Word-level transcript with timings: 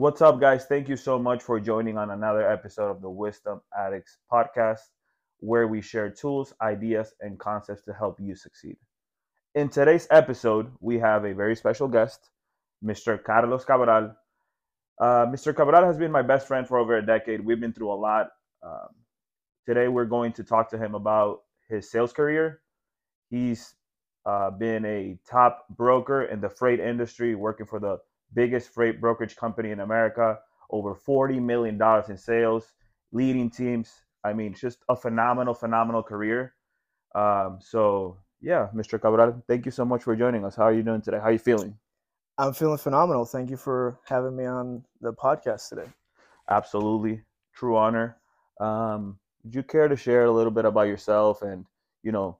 What's 0.00 0.22
up, 0.22 0.40
guys? 0.40 0.64
Thank 0.64 0.88
you 0.88 0.96
so 0.96 1.18
much 1.18 1.42
for 1.42 1.60
joining 1.60 1.98
on 1.98 2.10
another 2.10 2.50
episode 2.50 2.90
of 2.90 3.02
the 3.02 3.10
Wisdom 3.10 3.60
Addicts 3.78 4.16
podcast, 4.32 4.88
where 5.40 5.68
we 5.68 5.82
share 5.82 6.08
tools, 6.08 6.54
ideas, 6.62 7.12
and 7.20 7.38
concepts 7.38 7.82
to 7.82 7.92
help 7.92 8.18
you 8.18 8.34
succeed. 8.34 8.78
In 9.54 9.68
today's 9.68 10.08
episode, 10.10 10.72
we 10.80 10.98
have 11.00 11.26
a 11.26 11.34
very 11.34 11.54
special 11.54 11.86
guest, 11.86 12.30
Mr. 12.82 13.22
Carlos 13.22 13.66
Cabral. 13.66 14.16
Uh, 14.98 15.26
Mr. 15.26 15.54
Cabral 15.54 15.84
has 15.84 15.98
been 15.98 16.10
my 16.10 16.22
best 16.22 16.48
friend 16.48 16.66
for 16.66 16.78
over 16.78 16.96
a 16.96 17.04
decade. 17.04 17.44
We've 17.44 17.60
been 17.60 17.74
through 17.74 17.92
a 17.92 18.00
lot. 18.00 18.30
Um, 18.62 18.88
today, 19.66 19.88
we're 19.88 20.06
going 20.06 20.32
to 20.32 20.44
talk 20.44 20.70
to 20.70 20.78
him 20.78 20.94
about 20.94 21.40
his 21.68 21.90
sales 21.90 22.14
career. 22.14 22.62
He's 23.28 23.74
uh, 24.24 24.50
been 24.50 24.86
a 24.86 25.18
top 25.30 25.66
broker 25.68 26.22
in 26.22 26.40
the 26.40 26.48
freight 26.48 26.80
industry, 26.80 27.34
working 27.34 27.66
for 27.66 27.78
the 27.78 27.98
biggest 28.34 28.70
freight 28.70 29.00
brokerage 29.00 29.36
company 29.36 29.70
in 29.70 29.80
America, 29.80 30.38
over 30.70 30.94
$40 30.94 31.40
million 31.40 31.80
in 32.08 32.16
sales, 32.16 32.72
leading 33.12 33.50
teams. 33.50 33.92
I 34.24 34.32
mean, 34.32 34.54
just 34.54 34.78
a 34.88 34.96
phenomenal, 34.96 35.54
phenomenal 35.54 36.02
career. 36.02 36.54
Um, 37.14 37.58
so, 37.60 38.18
yeah, 38.40 38.68
Mr. 38.74 39.00
Cabral, 39.00 39.42
thank 39.48 39.66
you 39.66 39.72
so 39.72 39.84
much 39.84 40.02
for 40.02 40.14
joining 40.14 40.44
us. 40.44 40.56
How 40.56 40.64
are 40.64 40.72
you 40.72 40.82
doing 40.82 41.00
today? 41.00 41.18
How 41.18 41.24
are 41.24 41.32
you 41.32 41.38
feeling? 41.38 41.76
I'm 42.38 42.54
feeling 42.54 42.78
phenomenal. 42.78 43.24
Thank 43.24 43.50
you 43.50 43.56
for 43.56 43.98
having 44.04 44.36
me 44.36 44.46
on 44.46 44.84
the 45.00 45.12
podcast 45.12 45.68
today. 45.68 45.88
Absolutely. 46.48 47.22
True 47.54 47.76
honor. 47.76 48.16
Um, 48.60 49.18
would 49.44 49.54
you 49.54 49.62
care 49.62 49.88
to 49.88 49.96
share 49.96 50.24
a 50.24 50.30
little 50.30 50.50
bit 50.50 50.64
about 50.64 50.86
yourself 50.86 51.42
and, 51.42 51.66
you 52.02 52.12
know, 52.12 52.38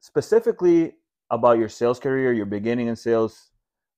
specifically 0.00 0.94
about 1.30 1.58
your 1.58 1.68
sales 1.68 1.98
career, 1.98 2.32
your 2.32 2.46
beginning 2.46 2.88
in 2.88 2.96
sales. 2.96 3.51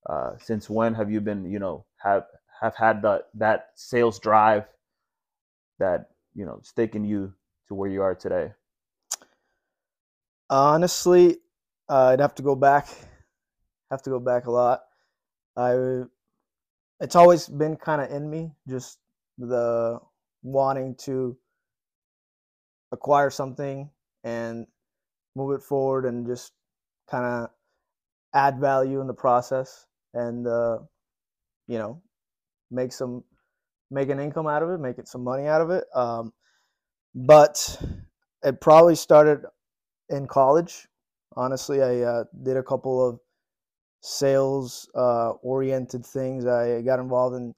Uh, 0.08 0.32
since 0.38 0.68
when 0.68 0.94
have 0.94 1.10
you 1.10 1.20
been, 1.20 1.44
you 1.50 1.58
know, 1.58 1.84
have 2.02 2.24
have 2.60 2.76
had 2.76 3.02
that 3.02 3.28
that 3.34 3.70
sales 3.74 4.18
drive 4.18 4.64
that 5.78 6.10
you 6.34 6.44
know, 6.44 6.60
taken 6.76 7.04
you 7.04 7.32
to 7.68 7.74
where 7.74 7.88
you 7.88 8.02
are 8.02 8.14
today? 8.14 8.52
Honestly, 10.50 11.38
uh, 11.88 12.08
I'd 12.08 12.20
have 12.20 12.34
to 12.34 12.42
go 12.42 12.54
back. 12.54 12.88
Have 13.90 14.02
to 14.02 14.10
go 14.10 14.18
back 14.18 14.46
a 14.46 14.50
lot. 14.50 14.82
I, 15.56 16.02
it's 17.00 17.14
always 17.14 17.48
been 17.48 17.76
kind 17.76 18.02
of 18.02 18.10
in 18.10 18.28
me, 18.28 18.52
just 18.68 18.98
the 19.38 20.00
wanting 20.42 20.96
to 20.96 21.36
acquire 22.92 23.30
something 23.30 23.90
and 24.24 24.66
move 25.36 25.54
it 25.54 25.62
forward 25.62 26.04
and 26.06 26.26
just 26.26 26.52
kind 27.08 27.24
of 27.24 27.50
add 28.34 28.58
value 28.58 29.00
in 29.00 29.06
the 29.06 29.14
process 29.14 29.86
and 30.14 30.46
uh, 30.46 30.78
you 31.66 31.78
know 31.78 32.00
make 32.70 32.92
some 32.92 33.22
make 33.90 34.08
an 34.08 34.18
income 34.18 34.46
out 34.46 34.62
of 34.62 34.70
it 34.70 34.78
make 34.78 34.98
it 34.98 35.08
some 35.08 35.22
money 35.22 35.46
out 35.46 35.60
of 35.60 35.70
it 35.70 35.84
um, 35.94 36.32
but 37.14 37.80
it 38.42 38.60
probably 38.60 38.94
started 38.94 39.44
in 40.10 40.26
college 40.26 40.88
honestly 41.36 41.82
i 41.82 42.00
uh, 42.00 42.24
did 42.42 42.56
a 42.56 42.62
couple 42.62 43.06
of 43.06 43.18
sales 44.00 44.88
uh, 44.94 45.30
oriented 45.42 46.04
things 46.04 46.46
i 46.46 46.80
got 46.82 46.98
involved 46.98 47.36
in 47.36 47.54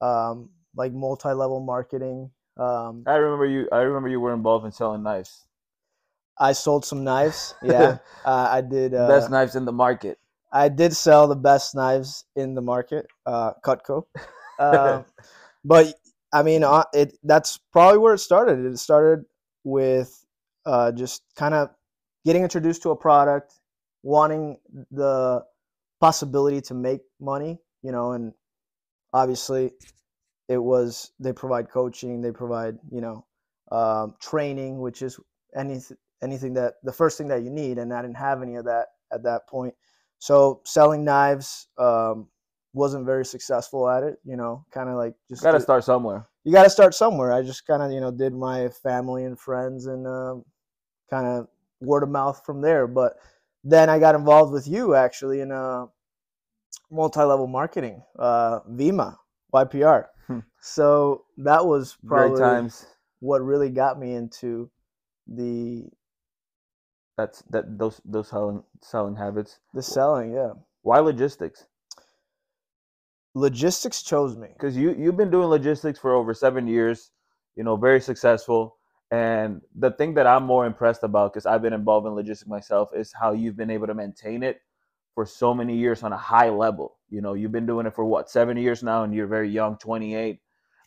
um, 0.00 0.50
like 0.76 0.92
multi-level 0.92 1.60
marketing 1.60 2.30
um, 2.56 3.02
i 3.06 3.14
remember 3.14 3.46
you 3.46 3.68
i 3.72 3.78
remember 3.78 4.08
you 4.08 4.20
were 4.20 4.34
involved 4.34 4.64
in 4.64 4.72
selling 4.72 5.02
knives 5.02 5.46
I 6.38 6.52
sold 6.52 6.84
some 6.84 7.04
knives. 7.04 7.54
Yeah, 7.62 7.98
uh, 8.24 8.48
I 8.50 8.60
did. 8.60 8.94
Uh, 8.94 9.06
best 9.06 9.30
knives 9.30 9.54
in 9.54 9.64
the 9.64 9.72
market. 9.72 10.18
I 10.52 10.68
did 10.68 10.94
sell 10.94 11.26
the 11.26 11.36
best 11.36 11.74
knives 11.74 12.24
in 12.36 12.54
the 12.54 12.62
market, 12.62 13.06
uh, 13.26 13.52
Cutco. 13.64 14.04
Um, 14.58 15.06
but 15.64 15.94
I 16.32 16.44
mean, 16.44 16.62
uh, 16.62 16.84
it 16.92 17.18
that's 17.24 17.58
probably 17.72 17.98
where 17.98 18.14
it 18.14 18.18
started. 18.18 18.64
It 18.64 18.78
started 18.78 19.24
with 19.64 20.24
uh, 20.66 20.92
just 20.92 21.22
kind 21.36 21.54
of 21.54 21.70
getting 22.24 22.42
introduced 22.44 22.82
to 22.82 22.90
a 22.90 22.96
product, 22.96 23.54
wanting 24.04 24.58
the 24.92 25.42
possibility 26.00 26.60
to 26.60 26.74
make 26.74 27.00
money, 27.20 27.58
you 27.82 27.90
know, 27.90 28.12
and 28.12 28.32
obviously 29.12 29.72
it 30.48 30.58
was 30.58 31.12
they 31.18 31.32
provide 31.32 31.70
coaching, 31.70 32.20
they 32.20 32.30
provide 32.30 32.76
you 32.90 33.00
know 33.00 33.26
um, 33.72 34.14
training, 34.20 34.80
which 34.80 35.02
is 35.02 35.18
anything 35.56 35.96
anything 36.22 36.54
that 36.54 36.74
the 36.84 36.92
first 36.92 37.18
thing 37.18 37.28
that 37.28 37.42
you 37.42 37.50
need, 37.50 37.78
and 37.78 37.92
I 37.92 38.02
didn't 38.02 38.16
have 38.16 38.42
any 38.42 38.56
of 38.56 38.64
that 38.66 38.88
at 39.12 39.22
that 39.24 39.48
point. 39.48 39.74
So 40.22 40.60
selling 40.62 41.04
knives 41.04 41.66
um, 41.78 42.28
wasn't 42.74 43.06
very 43.06 43.24
successful 43.24 43.88
at 43.88 44.04
it. 44.04 44.20
You 44.24 44.36
know, 44.36 44.64
kind 44.70 44.88
of 44.88 44.94
like 44.94 45.14
just 45.28 45.42
got 45.42 45.50
to 45.50 45.60
start 45.60 45.82
somewhere. 45.82 46.28
You 46.44 46.52
got 46.52 46.62
to 46.62 46.70
start 46.70 46.94
somewhere. 46.94 47.32
I 47.32 47.42
just 47.42 47.66
kind 47.66 47.82
of 47.82 47.90
you 47.90 47.98
know 47.98 48.12
did 48.12 48.32
my 48.32 48.68
family 48.68 49.24
and 49.24 49.36
friends 49.36 49.86
and 49.86 50.06
um, 50.06 50.44
kind 51.10 51.26
of 51.26 51.48
word 51.80 52.04
of 52.04 52.08
mouth 52.08 52.40
from 52.46 52.60
there. 52.60 52.86
But 52.86 53.14
then 53.64 53.90
I 53.90 53.98
got 53.98 54.14
involved 54.14 54.52
with 54.52 54.68
you 54.68 54.94
actually 54.94 55.40
in 55.40 55.50
uh, 55.50 55.86
multi-level 56.88 57.48
marketing, 57.48 58.00
uh, 58.16 58.60
Vemma, 58.70 59.16
YPR. 59.52 60.06
Hmm. 60.28 60.38
So 60.60 61.24
that 61.38 61.66
was 61.66 61.96
probably 62.06 62.70
what 63.18 63.42
really 63.42 63.70
got 63.70 63.98
me 63.98 64.14
into 64.14 64.70
the 65.26 65.88
that's 67.22 67.42
that 67.50 67.78
those 67.78 68.00
those 68.04 68.28
selling 68.28 68.62
selling 68.80 69.16
habits. 69.16 69.60
The 69.74 69.82
selling, 69.82 70.32
yeah. 70.32 70.52
Why 70.82 70.98
logistics? 70.98 71.66
Logistics 73.34 74.02
chose 74.02 74.36
me 74.36 74.48
because 74.52 74.76
you 74.76 74.94
you've 74.98 75.16
been 75.16 75.30
doing 75.30 75.48
logistics 75.48 75.98
for 75.98 76.14
over 76.14 76.34
seven 76.34 76.66
years. 76.66 77.12
You 77.56 77.64
know, 77.64 77.76
very 77.76 78.00
successful. 78.00 78.76
And 79.10 79.60
the 79.74 79.90
thing 79.90 80.14
that 80.14 80.26
I'm 80.26 80.44
more 80.44 80.64
impressed 80.66 81.02
about, 81.02 81.32
because 81.32 81.44
I've 81.46 81.60
been 81.62 81.74
involved 81.74 82.06
in 82.06 82.14
logistics 82.14 82.48
myself, 82.48 82.90
is 82.94 83.12
how 83.12 83.32
you've 83.32 83.56
been 83.56 83.70
able 83.70 83.86
to 83.86 83.94
maintain 83.94 84.42
it 84.42 84.62
for 85.14 85.26
so 85.26 85.52
many 85.52 85.76
years 85.76 86.02
on 86.02 86.12
a 86.14 86.16
high 86.16 86.48
level. 86.48 86.96
You 87.10 87.20
know, 87.20 87.34
you've 87.34 87.52
been 87.52 87.66
doing 87.66 87.86
it 87.86 87.94
for 87.94 88.06
what 88.06 88.30
seven 88.30 88.56
years 88.56 88.82
now, 88.82 89.04
and 89.04 89.14
you're 89.14 89.26
very 89.26 89.50
young, 89.50 89.76
28. 89.76 90.40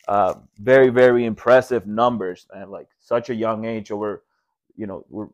Uh, 0.08 0.34
very, 0.58 0.88
very 0.88 1.24
impressive 1.24 1.86
numbers, 1.86 2.46
and 2.52 2.70
like 2.70 2.88
such 2.98 3.30
a 3.30 3.34
young 3.34 3.64
age. 3.64 3.90
Over, 3.90 4.24
you 4.76 4.86
know, 4.86 5.04
we're 5.08 5.28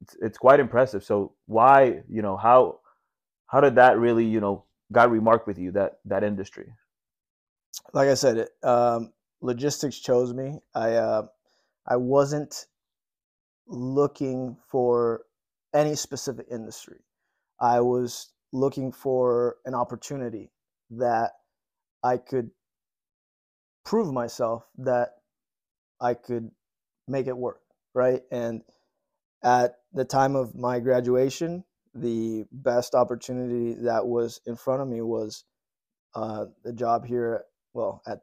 it's, 0.00 0.16
it's 0.20 0.38
quite 0.38 0.60
impressive. 0.60 1.04
So 1.04 1.34
why, 1.46 2.02
you 2.08 2.22
know, 2.22 2.36
how 2.36 2.80
how 3.46 3.60
did 3.60 3.74
that 3.76 3.98
really, 3.98 4.24
you 4.24 4.40
know, 4.40 4.64
got 4.92 5.10
remarked 5.10 5.46
with 5.46 5.58
you 5.58 5.72
that 5.72 5.98
that 6.06 6.24
industry? 6.24 6.72
Like 7.92 8.08
I 8.08 8.14
said, 8.14 8.48
um, 8.62 9.12
logistics 9.40 9.98
chose 9.98 10.32
me. 10.32 10.60
I 10.74 10.94
uh, 10.94 11.26
I 11.86 11.96
wasn't 11.96 12.66
looking 13.66 14.56
for 14.68 15.22
any 15.74 15.94
specific 15.94 16.46
industry. 16.50 16.98
I 17.60 17.80
was 17.80 18.30
looking 18.52 18.90
for 18.90 19.56
an 19.64 19.74
opportunity 19.74 20.50
that 20.90 21.32
I 22.02 22.16
could 22.16 22.50
prove 23.84 24.12
myself 24.12 24.64
that 24.78 25.10
I 26.00 26.14
could 26.14 26.50
make 27.06 27.26
it 27.26 27.36
work, 27.36 27.60
right? 27.94 28.22
And 28.30 28.62
at 29.42 29.76
the 29.92 30.04
time 30.04 30.36
of 30.36 30.54
my 30.54 30.80
graduation, 30.80 31.64
the 31.94 32.44
best 32.52 32.94
opportunity 32.94 33.74
that 33.82 34.06
was 34.06 34.40
in 34.46 34.56
front 34.56 34.82
of 34.82 34.88
me 34.88 35.00
was 35.00 35.44
uh, 36.14 36.46
the 36.64 36.72
job 36.72 37.06
here, 37.06 37.44
well, 37.72 38.02
at 38.06 38.20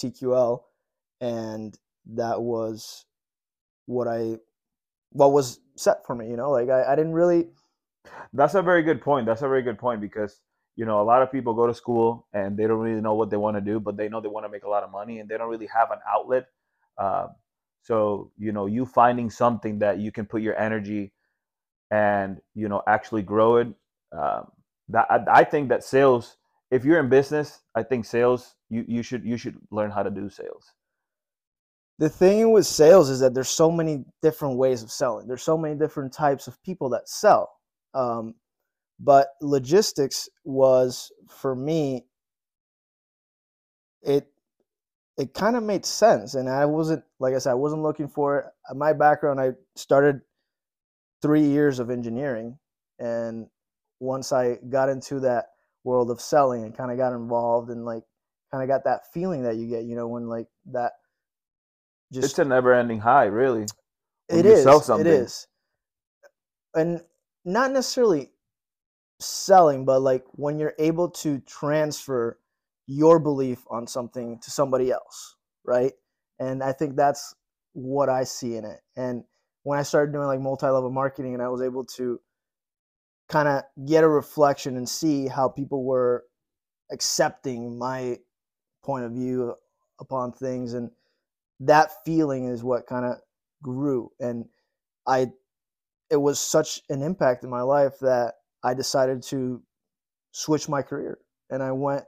TQL, 0.00 0.62
and 1.20 1.78
that 2.14 2.40
was 2.40 3.04
what 3.86 4.08
I, 4.08 4.38
what 5.10 5.32
was 5.32 5.60
set 5.76 6.06
for 6.06 6.14
me. 6.14 6.28
You 6.28 6.36
know, 6.36 6.50
like 6.50 6.68
I, 6.68 6.92
I 6.92 6.96
didn't 6.96 7.12
really. 7.12 7.48
That's 8.32 8.54
a 8.54 8.62
very 8.62 8.82
good 8.82 9.00
point. 9.00 9.26
That's 9.26 9.42
a 9.42 9.48
very 9.48 9.62
good 9.62 9.78
point 9.78 10.00
because 10.00 10.40
you 10.74 10.84
know 10.84 11.00
a 11.00 11.04
lot 11.04 11.22
of 11.22 11.30
people 11.30 11.54
go 11.54 11.66
to 11.66 11.74
school 11.74 12.26
and 12.32 12.56
they 12.56 12.66
don't 12.66 12.78
really 12.78 13.00
know 13.00 13.14
what 13.14 13.30
they 13.30 13.36
want 13.36 13.56
to 13.56 13.60
do, 13.60 13.78
but 13.78 13.96
they 13.96 14.08
know 14.08 14.20
they 14.20 14.28
want 14.28 14.44
to 14.44 14.50
make 14.50 14.64
a 14.64 14.68
lot 14.68 14.82
of 14.82 14.90
money 14.90 15.20
and 15.20 15.28
they 15.28 15.38
don't 15.38 15.50
really 15.50 15.68
have 15.74 15.90
an 15.90 15.98
outlet. 16.10 16.46
Uh, 16.98 17.28
so, 17.82 18.30
you 18.38 18.52
know, 18.52 18.66
you 18.66 18.86
finding 18.86 19.30
something 19.30 19.80
that 19.80 19.98
you 19.98 20.12
can 20.12 20.26
put 20.26 20.42
your 20.42 20.56
energy 20.58 21.12
and, 21.90 22.40
you 22.54 22.68
know, 22.68 22.82
actually 22.86 23.22
grow 23.22 23.56
it. 23.56 23.68
Um, 24.16 24.52
that 24.88 25.06
I, 25.10 25.40
I 25.40 25.44
think 25.44 25.68
that 25.70 25.84
sales, 25.84 26.36
if 26.70 26.84
you're 26.84 27.00
in 27.00 27.08
business, 27.08 27.60
I 27.74 27.82
think 27.82 28.04
sales, 28.04 28.54
you, 28.70 28.84
you 28.86 29.02
should 29.02 29.24
you 29.24 29.36
should 29.36 29.58
learn 29.70 29.90
how 29.90 30.02
to 30.02 30.10
do 30.10 30.30
sales. 30.30 30.72
The 31.98 32.08
thing 32.08 32.52
with 32.52 32.66
sales 32.66 33.10
is 33.10 33.20
that 33.20 33.34
there's 33.34 33.48
so 33.48 33.70
many 33.70 34.04
different 34.22 34.56
ways 34.56 34.82
of 34.82 34.90
selling. 34.90 35.28
There's 35.28 35.42
so 35.42 35.58
many 35.58 35.74
different 35.76 36.12
types 36.12 36.46
of 36.46 36.60
people 36.62 36.88
that 36.90 37.08
sell. 37.08 37.50
Um, 37.94 38.34
but 38.98 39.28
logistics 39.40 40.28
was 40.44 41.12
for 41.28 41.54
me 41.54 42.06
it 44.02 44.31
it 45.22 45.34
kind 45.34 45.54
of 45.54 45.62
made 45.62 45.86
sense. 45.86 46.34
And 46.34 46.48
I 46.48 46.66
wasn't, 46.66 47.04
like 47.20 47.34
I 47.34 47.38
said, 47.38 47.52
I 47.52 47.54
wasn't 47.54 47.82
looking 47.82 48.08
for 48.08 48.38
it. 48.38 48.46
Uh, 48.68 48.74
my 48.74 48.92
background, 48.92 49.40
I 49.40 49.52
started 49.76 50.20
three 51.22 51.44
years 51.44 51.78
of 51.78 51.90
engineering. 51.90 52.58
And 52.98 53.46
once 54.00 54.32
I 54.32 54.58
got 54.68 54.88
into 54.88 55.20
that 55.20 55.46
world 55.84 56.10
of 56.10 56.20
selling 56.20 56.64
and 56.64 56.76
kind 56.76 56.90
of 56.90 56.98
got 56.98 57.12
involved 57.12 57.70
and 57.70 57.84
like 57.84 58.02
kind 58.50 58.64
of 58.64 58.68
got 58.68 58.84
that 58.84 59.12
feeling 59.14 59.44
that 59.44 59.54
you 59.56 59.68
get, 59.68 59.84
you 59.84 59.94
know, 59.94 60.08
when 60.08 60.26
like 60.26 60.48
that 60.72 60.92
it's 62.10 62.38
a 62.38 62.44
never-ending 62.44 62.98
high, 62.98 63.24
really. 63.24 63.66
it 64.28 64.44
you 64.44 64.52
is 64.52 64.64
sell 64.64 64.80
something. 64.80 65.06
is 65.06 65.46
and 66.74 67.00
not 67.44 67.70
necessarily 67.70 68.30
selling 69.20 69.84
but 69.84 70.00
like 70.00 70.24
when 70.32 70.58
you're 70.58 70.74
able 70.78 71.08
to 71.08 71.38
transfer 71.40 72.38
your 72.86 73.18
belief 73.18 73.64
on 73.70 73.86
something 73.86 74.38
to 74.40 74.50
somebody 74.50 74.90
else 74.90 75.36
right? 75.64 75.92
And 76.38 76.62
i 76.62 76.72
think 76.72 76.96
that's 76.96 77.34
what 77.72 78.08
i 78.08 78.24
see 78.24 78.56
in 78.56 78.64
it. 78.64 78.80
And 78.96 79.24
when 79.62 79.78
i 79.78 79.82
started 79.82 80.12
doing 80.12 80.26
like 80.26 80.40
multi-level 80.40 80.90
marketing 80.90 81.34
and 81.34 81.42
i 81.42 81.48
was 81.48 81.62
able 81.62 81.84
to 81.84 82.20
kind 83.28 83.48
of 83.48 83.62
get 83.86 84.04
a 84.04 84.08
reflection 84.08 84.76
and 84.76 84.88
see 84.88 85.26
how 85.28 85.48
people 85.48 85.84
were 85.84 86.24
accepting 86.90 87.78
my 87.78 88.18
point 88.84 89.04
of 89.04 89.12
view 89.12 89.54
upon 90.00 90.32
things 90.32 90.74
and 90.74 90.90
that 91.60 91.90
feeling 92.04 92.46
is 92.46 92.64
what 92.64 92.86
kind 92.86 93.04
of 93.04 93.16
grew. 93.62 94.10
And 94.20 94.46
i 95.06 95.30
it 96.10 96.16
was 96.16 96.38
such 96.40 96.80
an 96.90 97.02
impact 97.02 97.44
in 97.44 97.50
my 97.50 97.62
life 97.62 97.98
that 98.00 98.34
i 98.64 98.74
decided 98.74 99.22
to 99.22 99.62
switch 100.32 100.68
my 100.68 100.82
career. 100.82 101.18
And 101.50 101.62
i 101.62 101.72
went 101.72 102.04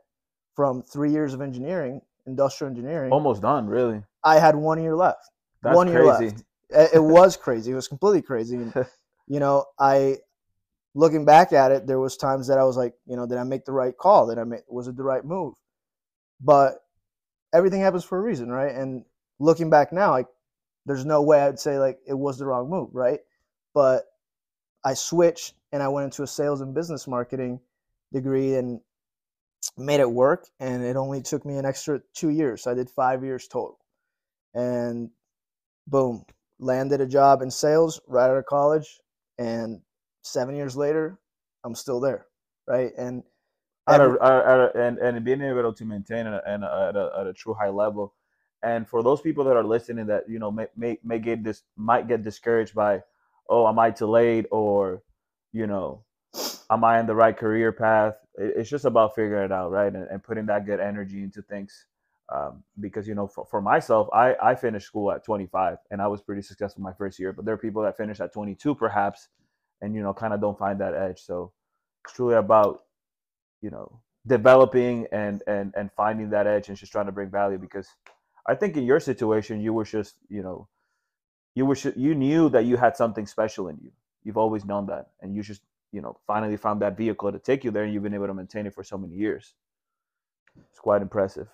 from 0.54 0.82
three 0.82 1.10
years 1.10 1.34
of 1.34 1.40
engineering 1.40 2.00
industrial 2.26 2.70
engineering 2.70 3.12
Almost 3.12 3.42
done, 3.42 3.66
really. 3.66 4.02
i 4.22 4.38
had 4.38 4.56
one 4.56 4.82
year 4.82 4.96
left. 4.96 5.30
That's 5.62 5.76
one 5.76 5.88
year 5.88 6.04
crazy. 6.04 6.30
left 6.30 6.44
it, 6.70 7.02
was 7.02 7.36
crazy. 7.36 7.72
It 7.72 7.74
was 7.74 7.88
completely 7.88 8.22
crazy. 8.22 8.56
And, 8.56 8.72
you 9.26 9.40
know 9.40 9.64
i 9.78 10.18
looking 10.94 11.24
back 11.24 11.52
at 11.52 11.72
it 11.72 11.86
there 11.86 11.98
was 11.98 12.16
times 12.16 12.46
that 12.48 12.58
i 12.58 12.64
was 12.64 12.76
like 12.76 12.92
you 13.06 13.16
know 13.16 13.26
did 13.26 13.38
i 13.38 13.44
make 13.44 13.64
the 13.64 13.72
right 13.72 13.96
call? 13.96 14.28
Did 14.28 14.38
i 14.38 14.44
make 14.44 14.60
was 14.68 14.88
it 14.88 14.96
the 14.96 15.02
right 15.02 15.24
move? 15.24 15.54
But 16.40 16.74
everything 17.52 17.80
happens 17.80 18.04
for 18.04 18.18
a 18.18 18.22
reason 18.22 18.50
right? 18.50 18.74
And 18.74 19.04
looking 19.38 19.70
back 19.70 19.92
now 19.92 20.10
like 20.10 20.26
there's 20.86 21.06
no 21.06 21.22
way 21.22 21.40
i'd 21.40 21.58
say 21.58 21.78
like 21.78 21.98
it 22.06 22.14
was 22.14 22.38
the 22.38 22.46
wrong 22.46 22.68
move 22.68 22.90
right? 22.92 23.20
But 23.72 24.04
i 24.84 24.94
switched 24.94 25.54
and 25.72 25.82
i 25.82 25.88
went 25.88 26.04
into 26.04 26.22
a 26.22 26.26
sales 26.26 26.60
and 26.60 26.74
business 26.74 27.08
marketing 27.08 27.60
degree 28.12 28.54
and 28.54 28.80
made 29.78 30.00
it 30.00 30.10
work 30.10 30.46
and 30.60 30.84
it 30.84 30.96
only 30.96 31.22
took 31.22 31.44
me 31.46 31.56
an 31.56 31.66
extra 31.66 32.00
two 32.14 32.30
years 32.30 32.62
so 32.64 32.70
i 32.70 32.74
did 32.74 32.90
five 32.90 33.24
years 33.24 33.48
total 33.48 33.78
and 34.54 35.10
boom 35.88 36.24
landed 36.60 37.00
a 37.00 37.06
job 37.06 37.42
in 37.42 37.50
sales 37.50 38.00
right 38.08 38.30
out 38.30 38.36
of 38.36 38.46
college 38.46 39.00
and 39.38 39.80
seven 40.22 40.54
years 40.56 40.76
later 40.76 41.18
i'm 41.64 41.74
still 41.74 42.00
there 42.00 42.26
right 42.68 42.92
and 42.98 43.22
at 43.88 44.00
a, 44.00 44.18
at 44.22 44.60
a, 44.60 44.72
and 44.76 44.98
and 44.98 45.24
being 45.24 45.42
able 45.42 45.72
to 45.72 45.84
maintain 45.84 46.26
it 46.26 46.42
and 46.46 46.64
uh, 46.64 46.88
at 46.88 46.96
a, 46.96 47.10
at 47.20 47.26
a 47.26 47.32
true 47.34 47.54
high 47.54 47.68
level. 47.68 48.14
And 48.62 48.88
for 48.88 49.02
those 49.02 49.20
people 49.20 49.44
that 49.44 49.56
are 49.56 49.64
listening, 49.64 50.06
that 50.06 50.24
you 50.28 50.38
know 50.38 50.50
may 50.50 50.68
may, 50.76 50.98
may 51.04 51.18
get 51.18 51.44
this 51.44 51.62
might 51.76 52.08
get 52.08 52.22
discouraged 52.22 52.74
by, 52.74 53.02
oh, 53.48 53.68
am 53.68 53.78
I 53.78 53.90
too 53.90 54.06
late, 54.06 54.46
or 54.50 55.02
you 55.52 55.66
know, 55.66 56.04
am 56.70 56.84
I 56.84 57.00
in 57.00 57.06
the 57.06 57.14
right 57.14 57.36
career 57.36 57.72
path? 57.72 58.14
It- 58.38 58.54
It's 58.58 58.70
just 58.70 58.84
about 58.84 59.14
figuring 59.14 59.44
it 59.44 59.52
out, 59.52 59.70
right, 59.70 59.92
and, 59.94 60.08
and 60.08 60.22
putting 60.22 60.46
that 60.46 60.66
good 60.66 60.80
energy 60.80 61.22
into 61.22 61.42
things. 61.42 61.86
Um, 62.30 62.64
because 62.80 63.06
you 63.06 63.14
know, 63.14 63.26
for, 63.26 63.44
for 63.44 63.60
myself, 63.60 64.08
I 64.12 64.34
I 64.42 64.54
finished 64.54 64.86
school 64.86 65.12
at 65.12 65.24
25, 65.24 65.78
and 65.90 66.00
I 66.02 66.06
was 66.08 66.22
pretty 66.22 66.42
successful 66.42 66.82
my 66.82 66.92
first 66.94 67.18
year. 67.18 67.32
But 67.32 67.44
there 67.44 67.54
are 67.54 67.58
people 67.58 67.82
that 67.82 67.96
finish 67.98 68.20
at 68.20 68.32
22, 68.32 68.74
perhaps, 68.74 69.28
and 69.82 69.94
you 69.94 70.02
know, 70.02 70.14
kind 70.14 70.32
of 70.34 70.40
don't 70.40 70.58
find 70.58 70.80
that 70.80 70.94
edge. 70.94 71.20
So 71.22 71.52
it's 72.04 72.14
truly 72.14 72.36
about 72.36 72.84
you 73.62 73.70
know 73.70 74.00
developing 74.26 75.06
and 75.12 75.42
and 75.46 75.72
and 75.76 75.90
finding 75.92 76.30
that 76.30 76.46
edge 76.46 76.68
and 76.68 76.76
just 76.78 76.92
trying 76.92 77.06
to 77.06 77.12
bring 77.12 77.30
value 77.30 77.58
because 77.58 77.88
i 78.46 78.54
think 78.54 78.76
in 78.76 78.84
your 78.84 79.00
situation 79.00 79.60
you 79.60 79.72
were 79.72 79.84
just 79.84 80.16
you 80.28 80.42
know 80.42 80.68
you 81.54 81.66
were 81.66 81.76
you 81.96 82.14
knew 82.14 82.48
that 82.48 82.64
you 82.64 82.76
had 82.76 82.96
something 82.96 83.26
special 83.26 83.68
in 83.68 83.78
you 83.82 83.90
you've 84.24 84.36
always 84.38 84.64
known 84.64 84.86
that 84.86 85.08
and 85.22 85.34
you 85.34 85.42
just 85.42 85.62
you 85.94 86.02
know 86.02 86.16
finally 86.26 86.56
found 86.56 86.82
that 86.82 86.96
vehicle 86.96 87.32
to 87.32 87.38
take 87.38 87.64
you 87.64 87.70
there 87.70 87.84
and 87.84 87.94
you've 87.94 88.02
been 88.02 88.14
able 88.14 88.26
to 88.26 88.34
maintain 88.34 88.66
it 88.66 88.74
for 88.74 88.84
so 88.84 88.98
many 88.98 89.14
years 89.14 89.54
it's 90.70 90.80
quite 90.80 91.02
impressive 91.02 91.48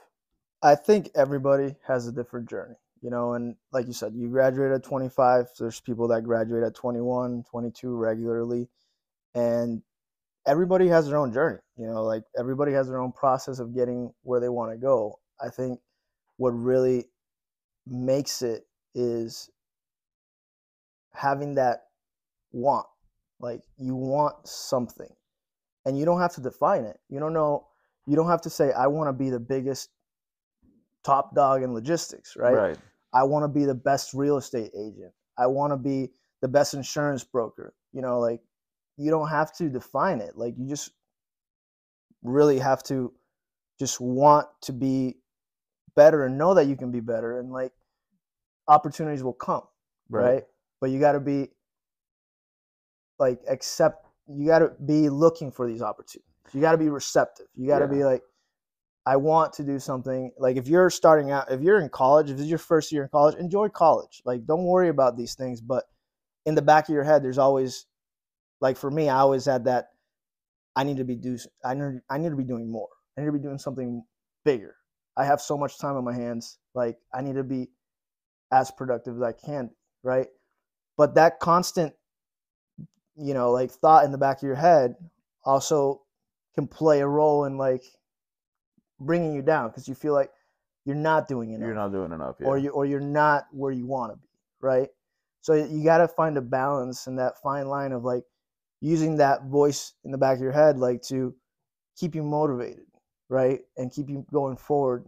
I 0.63 0.75
think 0.75 1.11
everybody 1.15 1.75
has 1.87 2.07
a 2.07 2.13
different 2.13 2.49
journey, 2.49 2.75
you 3.01 3.11
know, 3.11 3.33
and 3.33 3.57
like 3.73 3.87
you 3.87 3.95
said, 3.95 4.13
you 4.15 4.29
graduate 4.29 4.73
at 4.73 4.85
25. 4.85 5.47
There's 5.59 5.81
people 5.81 6.09
that 6.09 6.25
graduate 6.25 6.63
at 6.63 6.75
21, 6.75 7.45
22 7.51 7.97
regularly, 7.97 8.69
and 9.35 9.83
everybody 10.47 10.89
has 10.89 11.09
their 11.09 11.17
own 11.17 11.33
journey, 11.33 11.61
you 11.79 11.87
know, 11.87 12.05
like 12.05 12.25
everybody 12.39 12.73
has 12.73 12.89
their 12.89 13.01
own 13.01 13.13
process 13.13 13.59
of 13.59 13.75
getting 13.75 14.13
where 14.23 14.41
they 14.41 14.51
want 14.51 14.71
to 14.73 14.77
go. 14.77 15.19
I 15.43 15.49
think 15.49 15.81
what 16.37 16.51
really 16.51 17.07
makes 17.87 18.43
it 18.43 18.67
is 18.95 19.49
having 21.15 21.55
that 21.55 21.85
want. 22.53 22.87
Like 23.41 23.63
you 23.79 23.95
want 23.95 24.47
something, 24.47 25.11
and 25.87 25.99
you 25.99 26.05
don't 26.05 26.21
have 26.21 26.35
to 26.35 26.41
define 26.41 26.85
it. 26.85 26.99
You 27.09 27.19
don't 27.19 27.33
know, 27.33 27.67
you 28.07 28.17
don't 28.17 28.29
have 28.29 28.43
to 28.43 28.51
say, 28.51 28.73
I 28.73 28.87
want 28.87 29.09
to 29.09 29.13
be 29.13 29.31
the 29.31 29.41
biggest 29.41 29.91
top 31.05 31.35
dog 31.35 31.63
in 31.63 31.73
logistics, 31.73 32.37
right? 32.37 32.55
right 32.55 32.79
I 33.13 33.25
want 33.25 33.45
to 33.45 33.49
be 33.49 33.65
the 33.65 33.75
best 33.75 34.15
real 34.15 34.37
estate 34.37 34.71
agent. 34.75 35.13
I 35.39 35.47
want 35.47 35.73
to 35.73 35.77
be 35.77 36.11
the 36.43 36.49
best 36.49 36.75
insurance 36.75 37.25
broker. 37.25 37.75
You 37.93 38.03
know, 38.03 38.21
like 38.21 38.41
you 38.97 39.11
don't 39.11 39.29
have 39.29 39.53
to 39.57 39.69
define 39.69 40.21
it. 40.21 40.37
Like 40.37 40.55
you 40.59 40.69
just 40.69 40.91
really 42.23 42.59
have 42.59 42.83
to 42.85 43.13
just 43.79 44.01
want 44.01 44.47
to 44.63 44.73
be 44.73 45.17
better 45.97 46.25
and 46.25 46.37
know 46.37 46.55
that 46.55 46.67
you 46.67 46.77
can 46.77 46.93
be 46.93 47.01
better 47.01 47.39
and 47.41 47.51
like 47.51 47.73
opportunities 48.69 49.25
will 49.25 49.33
come, 49.33 49.63
right? 50.11 50.45
But 50.81 50.91
you 50.91 51.01
got 51.01 51.13
to 51.13 51.21
be 51.21 51.49
like 53.21 53.41
accept 53.49 54.07
you 54.27 54.47
got 54.47 54.61
to 54.61 54.73
be 54.87 55.09
looking 55.09 55.51
for 55.53 55.69
these 55.69 55.83
opportunities. 55.83 56.27
You 56.53 56.61
got 56.61 56.73
to 56.73 56.79
be 56.79 56.89
receptive. 56.89 57.47
You 57.55 57.69
got 57.69 57.81
to 57.81 57.85
Yeah. 57.87 57.91
be 57.91 58.05
like 58.05 58.23
I 59.07 59.17
want 59.17 59.53
to 59.55 59.65
do 59.65 59.79
something. 59.79 60.33
Like 60.39 60.57
if 60.57 60.69
you're 60.69 60.91
starting 60.91 61.31
out, 61.31 61.51
if 61.51 61.61
you're 61.63 61.81
in 61.81 61.89
college, 61.89 62.31
if 62.31 62.39
it's 62.39 62.49
your 62.49 62.59
first 62.59 62.93
year 62.93 63.05
in 63.05 63.09
college, 63.11 63.37
enjoy 63.37 63.69
college. 63.69 64.23
Like 64.25 64.47
don't 64.47 64.65
worry 64.65 64.89
about 64.89 65.17
these 65.17 65.35
things, 65.35 65.61
but 65.61 65.85
in 66.47 66.55
the 66.55 66.63
back 66.63 66.89
of 66.89 66.95
your 66.95 67.05
head 67.05 67.23
there's 67.23 67.39
always 67.39 67.87
like 68.61 68.77
for 68.77 68.91
me, 68.91 69.09
I 69.09 69.19
always 69.19 69.45
had 69.45 69.65
that 69.67 69.91
I 70.77 70.85
need 70.85 70.99
to 70.99 71.05
be 71.05 71.17
do 71.17 71.39
I 71.65 71.75
need 71.75 72.01
I 72.11 72.19
need 72.19 72.31
to 72.31 72.37
be 72.37 72.45
doing 72.45 72.71
more. 72.71 72.89
I 73.17 73.23
need 73.23 73.27
to 73.27 73.33
be 73.33 73.39
doing 73.39 73.59
something 73.59 74.05
bigger. 74.45 74.77
I 75.17 75.25
have 75.25 75.41
so 75.41 75.59
much 75.59 75.79
time 75.79 75.97
on 75.97 76.05
my 76.05 76.15
hands. 76.15 76.59
Like 76.75 76.99
I 77.13 77.23
need 77.23 77.35
to 77.35 77.45
be 77.45 77.69
as 78.53 78.71
productive 78.71 79.17
as 79.17 79.23
I 79.23 79.33
can, 79.33 79.69
be, 79.69 79.75
right? 80.03 80.29
But 80.97 81.15
that 81.15 81.41
constant 81.41 81.95
you 83.21 83.35
know, 83.35 83.51
like 83.51 83.71
thought 83.71 84.05
in 84.05 84.13
the 84.13 84.19
back 84.19 84.39
of 84.39 84.43
your 84.43 84.55
head 84.55 84.97
also 85.45 86.03
can 86.55 86.67
play 86.67 87.01
a 87.01 87.07
role 87.07 87.45
in 87.45 87.57
like 87.57 87.85
bringing 88.99 89.33
you 89.33 89.43
down 89.43 89.69
because 89.69 89.89
you 89.89 89.95
feel 89.95 90.13
like 90.13 90.31
you're 90.85 90.97
not 90.97 91.29
doing 91.29 91.53
enough 91.53 91.67
you're 91.67 91.75
not 91.75 91.93
doing 91.93 92.13
enough 92.13 92.37
yeah. 92.41 92.47
or 92.47 92.59
you 92.59 92.71
or 92.71 92.87
you're 92.87 93.01
not 93.01 93.47
where 93.53 93.73
you 93.73 93.87
want 93.87 94.13
to 94.13 94.17
be, 94.17 94.29
right? 94.61 94.89
So 95.43 95.55
you 95.55 95.85
got 95.85 95.99
to 95.99 96.09
find 96.09 96.37
a 96.37 96.43
balance 96.43 97.07
and 97.07 97.19
that 97.19 97.41
fine 97.43 97.67
line 97.69 97.93
of 97.93 98.05
like 98.05 98.25
using 98.81 99.17
that 99.17 99.45
voice 99.45 99.95
in 100.05 100.11
the 100.11 100.19
back 100.19 100.37
of 100.37 100.43
your 100.43 100.53
head 100.53 100.79
like 100.79 101.03
to 101.03 101.35
keep 101.99 102.15
you 102.15 102.23
motivated, 102.23 102.87
right? 103.29 103.61
And 103.77 103.93
keep 103.93 104.09
you 104.09 104.27
going 104.33 104.57
forward, 104.57 105.07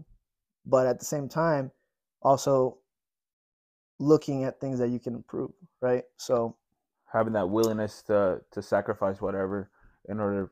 but 0.66 0.86
at 0.86 0.98
the 0.98 1.04
same 1.04 1.28
time 1.28 1.70
also 2.22 2.78
looking 3.98 4.44
at 4.44 4.60
things 4.60 4.78
that 4.78 4.88
you 4.88 4.98
can 4.98 5.14
improve, 5.14 5.52
right? 5.80 6.04
So 6.16 6.56
having 7.12 7.32
that 7.34 7.48
willingness 7.48 8.02
to 8.02 8.40
to 8.50 8.62
sacrifice 8.62 9.20
whatever 9.20 9.70
in 10.08 10.20
order 10.20 10.50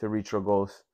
to 0.00 0.08
reach 0.08 0.32
your 0.32 0.40
goals. 0.40 0.84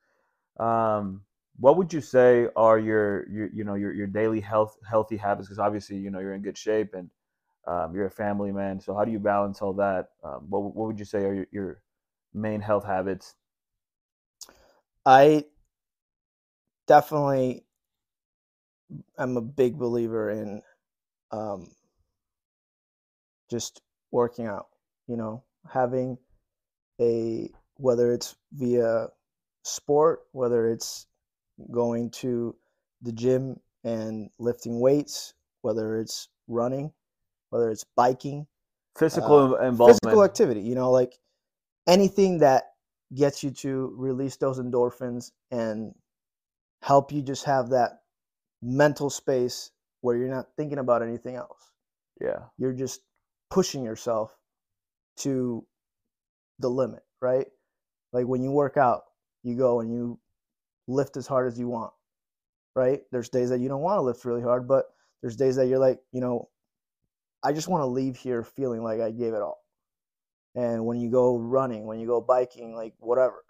Um, 0.59 1.23
what 1.59 1.77
would 1.77 1.93
you 1.93 2.01
say 2.01 2.49
are 2.57 2.79
your, 2.79 3.29
your 3.29 3.49
you 3.53 3.65
know 3.65 3.75
your 3.75 3.93
your 3.93 4.07
daily 4.07 4.41
health 4.41 4.77
healthy 4.89 5.17
habits? 5.17 5.49
Because 5.49 5.59
obviously 5.59 5.97
you 5.97 6.11
know 6.11 6.21
you're 6.21 6.35
in 6.35 6.43
good 6.43 6.59
shape 6.59 6.95
and 6.95 7.11
um, 7.67 7.95
you're 7.95 8.07
a 8.07 8.11
family 8.11 8.53
man. 8.53 8.81
So 8.81 8.95
how 8.95 9.05
do 9.05 9.13
you 9.13 9.19
balance 9.19 9.61
all 9.61 9.75
that? 9.75 10.11
Um, 10.25 10.47
what 10.49 10.61
what 10.75 10.87
would 10.87 10.99
you 10.99 11.05
say 11.05 11.25
are 11.25 11.35
your, 11.35 11.47
your 11.53 11.83
main 12.33 12.61
health 12.61 12.85
habits? 12.85 13.35
I 15.05 15.45
definitely 16.87 17.65
am 19.19 19.37
a 19.37 19.41
big 19.41 19.79
believer 19.79 20.31
in 20.31 20.63
um, 21.31 21.71
just 23.51 23.83
working 24.11 24.47
out, 24.47 24.69
you 25.11 25.17
know, 25.17 25.43
having 25.69 26.17
a 27.01 27.51
whether 27.75 28.13
it's 28.13 28.37
via 28.53 29.09
sport, 29.65 30.21
whether 30.31 30.71
it's 30.71 31.07
going 31.73 32.11
to 32.11 32.55
the 33.03 33.11
gym 33.11 33.59
and 33.83 34.31
lifting 34.39 34.79
weights, 34.79 35.35
whether 35.63 35.99
it's 35.99 36.29
running, 36.47 36.93
whether 37.49 37.71
it's 37.71 37.85
biking, 37.97 38.47
Physical 38.97 39.57
uh, 39.57 39.67
involvement. 39.67 40.01
physical 40.01 40.23
activity, 40.23 40.61
you 40.61 40.77
know, 40.77 40.93
like 40.93 41.19
anything 41.89 42.39
that 42.39 42.65
gets 43.13 43.43
you 43.43 43.51
to 43.51 43.93
release 43.97 44.37
those 44.37 44.61
endorphins 44.61 45.33
and 45.51 45.93
help 46.83 47.11
you 47.11 47.21
just 47.21 47.45
have 47.45 47.71
that 47.71 48.03
mental 48.63 49.11
space 49.11 49.73
where 50.03 50.17
you're 50.17 50.29
not 50.29 50.47
thinking 50.57 50.79
about 50.79 51.03
anything 51.03 51.35
else. 51.35 51.73
Yeah. 52.21 52.45
You're 52.59 52.75
just 52.75 53.01
pushing 53.51 53.83
yourself 53.83 54.37
to 55.19 55.67
the 56.59 56.69
limit, 56.69 57.03
right? 57.21 57.47
Like 58.13 58.27
when 58.27 58.43
you 58.43 58.51
work 58.51 58.77
out, 58.77 59.03
you 59.43 59.57
go 59.57 59.81
and 59.81 59.93
you 59.93 60.19
lift 60.87 61.17
as 61.17 61.27
hard 61.27 61.47
as 61.47 61.59
you 61.59 61.69
want, 61.69 61.93
right? 62.75 63.01
There's 63.13 63.29
days 63.29 63.51
that 63.51 63.61
you 63.61 63.69
don't 63.69 63.83
want 63.83 63.99
to 63.99 64.03
lift 64.03 64.25
really 64.25 64.43
hard, 64.43 64.67
but 64.69 64.87
there's 65.23 65.37
days 65.37 65.57
that 65.57 65.67
you're 65.67 65.79
like, 65.79 66.01
you 66.13 66.21
know, 66.21 66.49
I 67.43 67.53
just 67.53 67.69
want 67.69 67.83
to 67.83 67.87
leave 67.87 68.17
here 68.17 68.43
feeling 68.43 68.83
like 68.83 69.01
I 69.01 69.11
gave 69.11 69.33
it 69.33 69.43
all. 69.43 69.65
And 70.55 70.85
when 70.85 71.01
you 71.01 71.11
go 71.11 71.39
running, 71.39 71.87
when 71.87 72.01
you 72.01 72.07
go 72.07 72.21
biking, 72.21 72.75
like 72.75 72.95
whatever, 72.99 73.45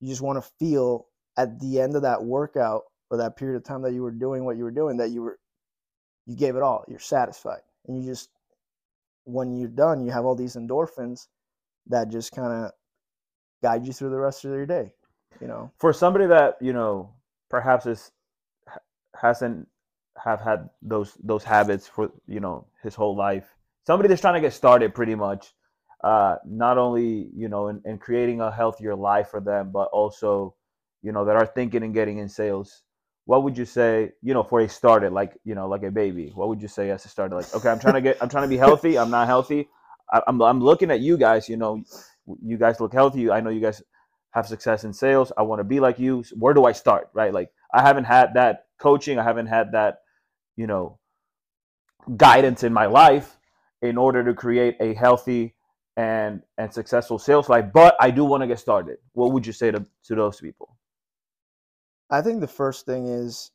you 0.00 0.08
just 0.08 0.22
want 0.22 0.42
to 0.42 0.50
feel 0.58 1.06
at 1.36 1.58
the 1.60 1.80
end 1.80 1.96
of 1.96 2.02
that 2.02 2.22
workout 2.22 2.82
or 3.10 3.18
that 3.18 3.36
period 3.36 3.56
of 3.56 3.64
time 3.64 3.82
that 3.82 3.92
you 3.92 4.02
were 4.02 4.10
doing 4.10 4.44
what 4.44 4.56
you 4.56 4.64
were 4.64 4.70
doing 4.70 4.98
that 4.98 5.10
you 5.10 5.22
were 5.22 5.38
you 6.26 6.36
gave 6.36 6.56
it 6.56 6.62
all. 6.62 6.84
You're 6.88 6.98
satisfied. 6.98 7.60
And 7.86 8.02
you 8.02 8.10
just 8.10 8.28
when 9.26 9.52
you're 9.52 9.68
done, 9.68 10.04
you 10.04 10.10
have 10.12 10.24
all 10.24 10.34
these 10.34 10.56
endorphins 10.56 11.26
that 11.88 12.08
just 12.08 12.32
kind 12.32 12.52
of 12.52 12.70
guide 13.62 13.86
you 13.86 13.92
through 13.92 14.10
the 14.10 14.18
rest 14.18 14.44
of 14.44 14.50
your 14.50 14.66
day, 14.66 14.92
you 15.40 15.46
know. 15.46 15.70
For 15.78 15.92
somebody 15.92 16.26
that, 16.26 16.56
you 16.60 16.72
know, 16.72 17.12
perhaps 17.50 17.86
is 17.86 18.10
hasn't 19.20 19.68
have 20.22 20.40
had 20.40 20.70
those 20.80 21.16
those 21.22 21.44
habits 21.44 21.86
for, 21.86 22.10
you 22.26 22.40
know, 22.40 22.66
his 22.82 22.94
whole 22.94 23.16
life. 23.16 23.54
Somebody 23.86 24.08
that's 24.08 24.20
trying 24.20 24.34
to 24.34 24.40
get 24.40 24.52
started 24.52 24.94
pretty 24.94 25.14
much 25.14 25.52
uh, 26.04 26.36
not 26.46 26.78
only 26.78 27.30
you 27.34 27.48
know 27.48 27.68
in, 27.68 27.80
in 27.84 27.98
creating 27.98 28.40
a 28.40 28.50
healthier 28.50 28.94
life 28.94 29.28
for 29.28 29.40
them, 29.40 29.70
but 29.72 29.88
also 29.92 30.54
you 31.02 31.12
know 31.12 31.24
that 31.24 31.36
are 31.36 31.46
thinking 31.46 31.82
and 31.82 31.94
getting 31.94 32.18
in 32.18 32.28
sales. 32.28 32.82
What 33.26 33.42
would 33.42 33.58
you 33.58 33.64
say, 33.64 34.12
you 34.22 34.34
know, 34.34 34.42
for 34.42 34.60
a 34.60 34.68
starter, 34.68 35.10
like 35.10 35.36
you 35.44 35.54
know, 35.54 35.68
like 35.68 35.82
a 35.82 35.90
baby? 35.90 36.32
What 36.34 36.48
would 36.48 36.62
you 36.62 36.68
say 36.68 36.90
as 36.90 37.04
a 37.04 37.08
starter? 37.08 37.36
Like, 37.36 37.54
okay, 37.54 37.68
I'm 37.68 37.78
trying 37.78 37.94
to 37.94 38.00
get, 38.00 38.16
I'm 38.22 38.28
trying 38.28 38.44
to 38.44 38.48
be 38.48 38.56
healthy. 38.56 38.98
I'm 38.98 39.10
not 39.10 39.26
healthy. 39.26 39.68
I, 40.12 40.22
I'm, 40.26 40.40
I'm 40.40 40.60
looking 40.60 40.90
at 40.90 41.00
you 41.00 41.16
guys. 41.16 41.48
You 41.48 41.56
know, 41.56 41.82
you 42.42 42.56
guys 42.56 42.80
look 42.80 42.92
healthy. 42.92 43.30
I 43.30 43.40
know 43.40 43.50
you 43.50 43.60
guys 43.60 43.82
have 44.30 44.46
success 44.46 44.84
in 44.84 44.92
sales. 44.92 45.32
I 45.36 45.42
want 45.42 45.60
to 45.60 45.64
be 45.64 45.80
like 45.80 45.98
you. 45.98 46.24
Where 46.38 46.54
do 46.54 46.64
I 46.64 46.72
start? 46.72 47.10
Right? 47.14 47.32
Like, 47.32 47.50
I 47.74 47.82
haven't 47.82 48.04
had 48.04 48.34
that 48.34 48.66
coaching. 48.78 49.18
I 49.18 49.24
haven't 49.24 49.46
had 49.46 49.72
that, 49.72 49.98
you 50.56 50.68
know, 50.68 50.98
guidance 52.16 52.62
in 52.62 52.72
my 52.72 52.86
life 52.86 53.36
in 53.82 53.98
order 53.98 54.24
to 54.24 54.34
create 54.34 54.76
a 54.80 54.94
healthy 54.94 55.54
and 55.96 56.42
and 56.58 56.72
successful 56.72 57.18
sales 57.18 57.48
life 57.48 57.64
but 57.72 57.96
i 58.00 58.10
do 58.10 58.24
want 58.24 58.42
to 58.42 58.46
get 58.46 58.58
started 58.58 58.98
what 59.12 59.32
would 59.32 59.46
you 59.46 59.52
say 59.52 59.70
to, 59.70 59.84
to 60.04 60.14
those 60.14 60.40
people 60.40 60.75
i 62.10 62.20
think 62.20 62.40
the 62.40 62.46
first 62.46 62.86
thing 62.86 63.06
is 63.06 63.50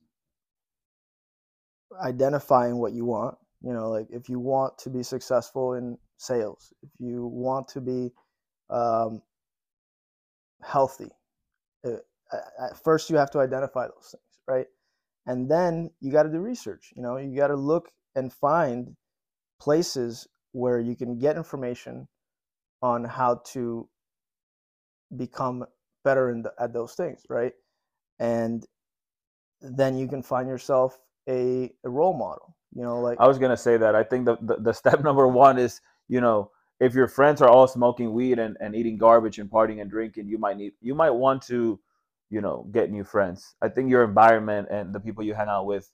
identifying 2.04 2.78
what 2.78 2.94
you 2.94 3.06
want 3.06 3.38
you 3.62 3.74
know 3.74 3.90
like 3.90 4.08
if 4.10 4.30
you 4.30 4.40
want 4.40 4.78
to 4.78 4.90
be 4.90 5.04
successful 5.04 5.74
in 5.74 5.98
sales 6.18 6.74
if 6.84 6.90
you 7.00 7.26
want 7.26 7.68
to 7.68 7.82
be 7.82 8.12
um, 8.70 9.22
healthy 10.64 11.10
uh, 11.86 11.98
at 12.32 12.82
first 12.84 13.10
you 13.10 13.18
have 13.18 13.32
to 13.32 13.40
identify 13.40 13.86
those 13.88 14.12
things 14.16 14.40
right 14.48 14.68
and 15.26 15.50
then 15.50 15.90
you 16.00 16.12
got 16.12 16.24
to 16.24 16.30
do 16.32 16.40
research 16.40 16.94
you 16.96 17.02
know 17.02 17.18
you 17.18 17.36
got 17.36 17.48
to 17.48 17.56
look 17.56 17.90
and 18.16 18.32
find 18.32 18.96
places 19.60 20.28
where 20.54 20.80
you 20.80 20.96
can 20.96 21.18
get 21.18 21.38
information 21.38 22.08
on 22.82 23.04
how 23.04 23.42
to 23.46 23.88
become 25.16 25.66
better 26.04 26.30
in 26.32 26.42
the, 26.42 26.54
at 26.60 26.74
those 26.74 26.94
things, 26.94 27.24
right? 27.30 27.54
And 28.22 28.66
then 29.62 29.98
you 29.98 30.08
can 30.08 30.24
find 30.24 30.48
yourself 30.48 30.98
a, 31.28 31.74
a 31.84 31.90
role 31.90 32.14
model. 32.14 32.56
You 32.74 32.84
know, 32.84 33.02
like 33.02 33.20
I 33.20 33.28
was 33.28 33.38
gonna 33.38 33.58
say 33.58 33.76
that. 33.78 33.96
I 33.96 34.04
think 34.04 34.26
the, 34.26 34.38
the, 34.42 34.56
the 34.62 34.74
step 34.82 35.04
number 35.04 35.28
one 35.28 35.58
is, 35.58 35.82
you 36.08 36.22
know, 36.22 36.52
if 36.80 36.94
your 36.94 37.08
friends 37.08 37.42
are 37.42 37.50
all 37.50 37.68
smoking 37.68 38.14
weed 38.14 38.40
and, 38.40 38.56
and 38.62 38.76
eating 38.76 38.98
garbage 38.98 39.40
and 39.40 39.50
partying 39.52 39.82
and 39.82 39.92
drinking, 39.92 40.28
you 40.30 40.38
might 40.38 40.56
need 40.56 40.74
you 40.80 40.96
might 40.96 41.12
want 41.12 41.42
to, 41.48 41.80
you 42.30 42.42
know, 42.42 42.68
get 42.72 42.92
new 42.92 43.04
friends. 43.04 43.56
I 43.62 43.68
think 43.68 43.90
your 43.90 44.04
environment 44.04 44.70
and 44.72 44.94
the 44.94 45.00
people 45.02 45.24
you 45.24 45.34
hang 45.34 45.50
out 45.50 45.66
with 45.66 45.92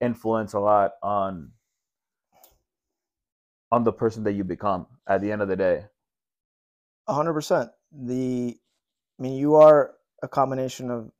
influence 0.00 0.52
a 0.52 0.60
lot 0.60 0.92
on 1.02 1.50
on 3.72 3.84
the 3.84 3.92
person 3.92 4.22
that 4.24 4.32
you 4.32 4.44
become 4.44 4.86
at 5.08 5.20
the 5.20 5.32
end 5.32 5.42
of 5.42 5.48
the 5.48 5.56
day 5.56 5.86
hundred 7.14 7.34
percent. 7.34 7.70
The, 7.92 8.56
I 9.18 9.22
mean, 9.22 9.34
you 9.36 9.56
are 9.56 9.94
a 10.22 10.28
combination 10.28 10.90
of 10.90 11.10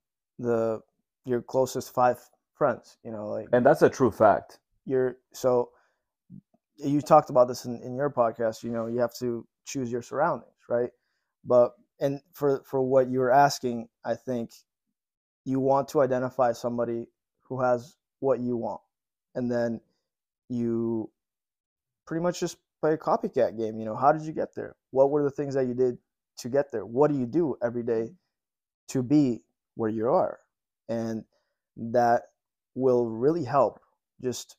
the 0.41 0.81
your 1.25 1.43
closest 1.43 1.95
five 1.95 2.19
friends. 2.55 2.99
You 3.05 3.13
know, 3.13 3.29
like, 3.29 3.49
and 3.53 3.65
that's 3.65 3.83
a 3.83 3.91
true 3.91 4.11
fact. 4.11 4.59
You're 4.87 5.19
so. 5.33 5.71
You 6.77 7.03
talked 7.03 7.29
about 7.29 7.47
this 7.47 7.67
in, 7.67 7.81
in 7.83 7.95
your 7.95 8.11
podcast. 8.11 8.65
You 8.65 8.71
know, 8.71 8.87
you 8.87 9.01
have 9.01 9.15
to 9.19 9.47
choose 9.67 9.93
your 9.93 10.03
surroundings, 10.03 10.55
right? 10.69 10.91
But 11.45 11.73
and 12.01 12.21
for 12.33 12.63
for 12.65 12.83
what 12.83 13.09
you 13.09 13.21
were 13.21 13.31
asking, 13.31 13.89
I 14.05 14.15
think 14.15 14.51
you 15.45 15.61
want 15.61 15.89
to 15.89 16.01
identify 16.01 16.53
somebody 16.53 17.07
who 17.43 17.61
has 17.61 17.97
what 18.21 18.41
you 18.41 18.57
want, 18.57 18.81
and 19.35 19.51
then 19.51 19.81
you 20.49 21.11
pretty 22.07 22.23
much 22.23 22.41
just 22.41 22.57
play 22.81 22.95
a 22.95 22.99
copycat 22.99 23.59
game. 23.59 23.79
You 23.79 23.85
know, 23.85 23.97
how 23.97 24.13
did 24.13 24.23
you 24.23 24.33
get 24.33 24.55
there? 24.55 24.75
What 24.91 25.11
were 25.11 25.23
the 25.23 25.31
things 25.31 25.55
that 25.55 25.67
you 25.67 25.75
did 25.75 25.99
to 26.39 26.49
get 26.49 26.73
there? 26.73 26.87
What 26.87 27.11
do 27.11 27.19
you 27.19 27.27
do 27.27 27.57
every 27.63 27.83
day 27.83 28.15
to 28.89 29.03
be 29.03 29.43
where 29.81 29.91
you 29.91 30.09
are? 30.09 30.39
And 30.89 31.25
that 31.77 32.25
will 32.75 33.09
really 33.09 33.45
help 33.45 33.81
just 34.23 34.57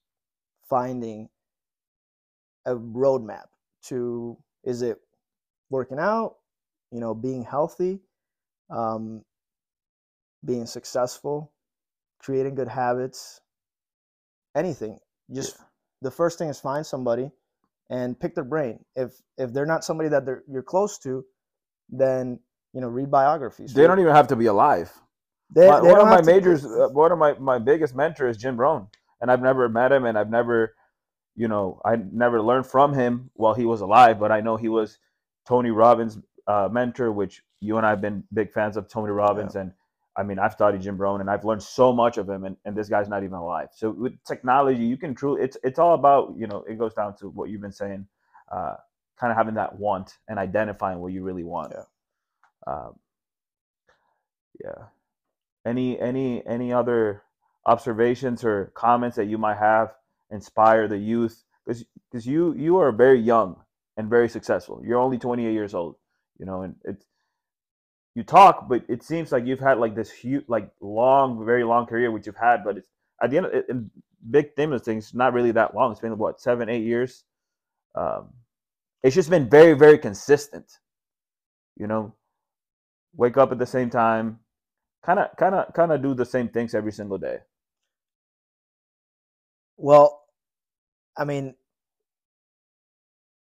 finding 0.67 1.29
a 2.65 2.75
roadmap 2.75 3.45
to 3.83 4.37
is 4.63 4.81
it 4.81 4.97
working 5.69 5.99
out, 5.99 6.35
you 6.91 6.99
know, 6.99 7.13
being 7.13 7.43
healthy, 7.43 7.99
um, 8.69 9.23
being 10.43 10.65
successful, 10.65 11.51
creating 12.19 12.55
good 12.55 12.67
habits, 12.67 13.41
anything. 14.55 14.97
Just 15.31 15.55
yeah. 15.57 15.65
the 16.01 16.11
first 16.11 16.37
thing 16.37 16.49
is 16.49 16.59
find 16.59 16.85
somebody 16.85 17.29
and 17.89 18.19
pick 18.19 18.33
their 18.33 18.43
brain. 18.43 18.83
If 18.95 19.11
if 19.37 19.53
they're 19.53 19.65
not 19.67 19.83
somebody 19.83 20.09
that 20.09 20.25
they're, 20.25 20.43
you're 20.47 20.63
close 20.63 20.97
to, 20.99 21.23
then 21.89 22.39
you 22.73 22.81
know 22.81 22.87
read 22.87 23.11
biographies. 23.11 23.73
They 23.73 23.85
don't 23.85 23.99
even 23.99 24.15
have 24.15 24.27
to 24.29 24.35
be 24.35 24.47
alive. 24.47 24.91
They, 25.53 25.67
my, 25.67 25.81
they 25.81 25.91
one 25.91 25.99
of 25.99 26.07
my 26.07 26.21
majors, 26.21 26.65
uh, 26.65 26.87
one 26.91 27.11
of 27.11 27.17
my 27.17 27.33
my 27.33 27.59
biggest 27.59 27.95
mentors 27.95 28.37
is 28.37 28.41
Jim 28.41 28.57
Rohn, 28.57 28.87
and 29.19 29.31
I've 29.31 29.41
never 29.41 29.67
met 29.67 29.91
him, 29.91 30.05
and 30.05 30.17
I've 30.17 30.29
never, 30.29 30.75
you 31.35 31.47
know, 31.47 31.81
I 31.83 31.97
never 32.11 32.41
learned 32.41 32.67
from 32.67 32.93
him 32.93 33.29
while 33.33 33.53
he 33.53 33.65
was 33.65 33.81
alive. 33.81 34.19
But 34.19 34.31
I 34.31 34.39
know 34.41 34.55
he 34.55 34.69
was 34.69 34.97
Tony 35.45 35.71
Robbins' 35.71 36.17
uh, 36.47 36.69
mentor, 36.71 37.11
which 37.11 37.43
you 37.59 37.77
and 37.77 37.85
I 37.85 37.89
have 37.89 38.01
been 38.01 38.23
big 38.33 38.53
fans 38.53 38.77
of 38.77 38.87
Tony 38.87 39.11
Robbins, 39.11 39.55
yeah. 39.55 39.61
and 39.61 39.73
I 40.15 40.23
mean, 40.23 40.39
I've 40.39 40.53
studied 40.53 40.81
Jim 40.81 40.97
Rohn 40.97 41.21
and 41.21 41.29
I've 41.29 41.45
learned 41.45 41.63
so 41.63 41.93
much 41.93 42.17
of 42.17 42.29
him, 42.29 42.43
and, 42.43 42.57
and 42.65 42.75
this 42.75 42.89
guy's 42.89 43.07
not 43.07 43.23
even 43.23 43.35
alive. 43.35 43.69
So 43.73 43.91
with 43.91 44.21
technology, 44.25 44.83
you 44.83 44.97
can 44.97 45.15
truly 45.15 45.41
it's 45.41 45.57
it's 45.63 45.79
all 45.79 45.95
about 45.95 46.33
you 46.37 46.47
know 46.47 46.63
it 46.67 46.77
goes 46.77 46.93
down 46.93 47.15
to 47.17 47.29
what 47.29 47.49
you've 47.49 47.61
been 47.61 47.71
saying, 47.71 48.05
uh, 48.51 48.75
kind 49.19 49.31
of 49.31 49.37
having 49.37 49.55
that 49.55 49.77
want 49.77 50.17
and 50.27 50.37
identifying 50.37 50.99
what 50.99 51.13
you 51.13 51.23
really 51.23 51.43
want. 51.43 51.73
Yeah. 51.75 52.73
Um, 52.73 52.95
yeah. 54.63 54.85
Any 55.65 55.99
any 55.99 56.45
any 56.45 56.73
other 56.73 57.23
observations 57.65 58.43
or 58.43 58.71
comments 58.73 59.17
that 59.17 59.25
you 59.25 59.37
might 59.37 59.57
have 59.57 59.93
inspire 60.31 60.87
the 60.87 60.97
youth 60.97 61.43
because 61.65 61.85
because 62.09 62.25
you 62.25 62.53
you 62.55 62.77
are 62.77 62.91
very 62.91 63.19
young 63.19 63.57
and 63.97 64.09
very 64.09 64.29
successful. 64.29 64.81
You're 64.83 64.99
only 64.99 65.17
28 65.17 65.53
years 65.53 65.73
old, 65.75 65.95
you 66.39 66.45
know, 66.45 66.63
and 66.63 66.75
it's 66.83 67.05
you 68.15 68.23
talk, 68.23 68.67
but 68.67 68.83
it 68.89 69.03
seems 69.03 69.31
like 69.31 69.45
you've 69.45 69.59
had 69.59 69.77
like 69.77 69.95
this 69.95 70.11
huge, 70.11 70.43
like 70.47 70.69
long, 70.81 71.45
very 71.45 71.63
long 71.63 71.85
career, 71.85 72.11
which 72.11 72.25
you've 72.25 72.35
had. 72.35 72.63
But 72.63 72.77
it's 72.77 72.87
at 73.21 73.31
the 73.31 73.37
end, 73.37 73.45
of, 73.45 73.53
in 73.69 73.89
big 74.29 74.55
theme 74.55 74.73
of 74.73 74.83
things, 74.83 75.13
not 75.13 75.33
really 75.33 75.51
that 75.51 75.75
long. 75.75 75.91
It's 75.91 76.01
been 76.01 76.17
what 76.17 76.41
seven, 76.41 76.67
eight 76.69 76.83
years. 76.83 77.23
Um, 77.95 78.29
it's 79.03 79.15
just 79.15 79.29
been 79.29 79.49
very, 79.49 79.73
very 79.73 79.97
consistent. 79.97 80.65
You 81.77 81.87
know, 81.87 82.13
wake 83.15 83.37
up 83.37 83.51
at 83.51 83.59
the 83.59 83.65
same 83.65 83.89
time, 83.89 84.39
kind 85.03 85.19
of, 85.19 85.35
kind 85.37 85.55
of, 85.55 85.73
kind 85.73 85.91
of 85.91 86.01
do 86.01 86.13
the 86.13 86.25
same 86.25 86.49
things 86.49 86.73
every 86.73 86.91
single 86.91 87.17
day. 87.17 87.39
Well, 89.77 90.23
I 91.17 91.25
mean, 91.25 91.55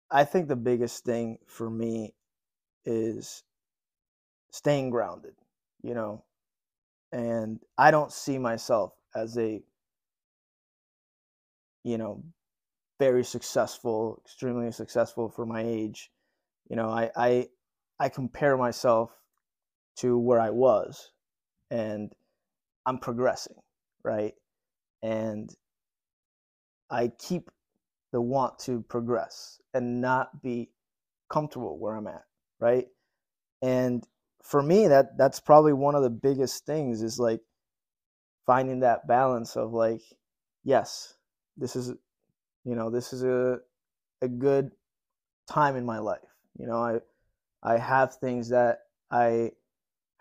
I 0.10 0.24
think 0.24 0.48
the 0.48 0.56
biggest 0.56 1.04
thing 1.04 1.40
for 1.46 1.70
me 1.70 2.16
is 2.86 3.44
staying 4.52 4.90
grounded, 4.90 5.36
you 5.82 5.94
know. 5.94 6.24
And 7.14 7.60
I 7.78 7.92
don't 7.92 8.12
see 8.12 8.40
myself 8.40 8.94
as 9.16 9.38
a, 9.38 9.64
you 11.84 11.98
know, 11.98 12.24
very 13.00 13.26
successful, 13.26 14.22
extremely 14.26 14.72
successful 14.74 15.30
for 15.30 15.46
my 15.46 15.64
age. 15.64 16.12
You 16.70 16.78
know, 16.78 16.90
I 16.90 17.12
I 17.18 17.50
I 18.00 18.10
compare 18.10 18.58
myself 18.58 19.12
to 19.98 20.20
where 20.20 20.42
I 20.42 20.52
was, 20.52 21.13
and 21.74 22.14
I'm 22.86 23.00
progressing, 23.00 23.56
right? 24.04 24.36
And 25.02 25.50
I 26.92 27.12
keep 27.18 27.50
the 28.12 28.22
want 28.22 28.60
to 28.60 28.82
progress 28.84 29.60
and 29.74 30.00
not 30.00 30.44
be 30.44 30.70
comfortable 31.32 31.80
where 31.80 31.96
I'm 31.96 32.06
at, 32.06 32.26
right? 32.60 32.86
And 33.64 34.08
for 34.44 34.62
me 34.62 34.88
that 34.88 35.18
that's 35.18 35.40
probably 35.40 35.74
one 35.74 35.96
of 35.96 36.04
the 36.04 36.12
biggest 36.12 36.66
things 36.66 37.02
is 37.02 37.18
like 37.18 37.42
finding 38.46 38.82
that 38.82 39.08
balance 39.08 39.56
of 39.56 39.74
like 39.74 40.02
yes, 40.64 41.16
this 41.58 41.76
is 41.76 41.90
you 42.66 42.76
know, 42.76 42.92
this 42.92 43.14
is 43.14 43.24
a 43.24 43.58
a 44.22 44.28
good 44.28 44.72
time 45.48 45.76
in 45.76 45.86
my 45.86 45.98
life. 45.98 46.20
You 46.60 46.68
know, 46.68 46.78
I 46.78 47.00
I 47.64 47.80
have 47.80 48.14
things 48.16 48.50
that 48.50 48.82
I 49.10 49.54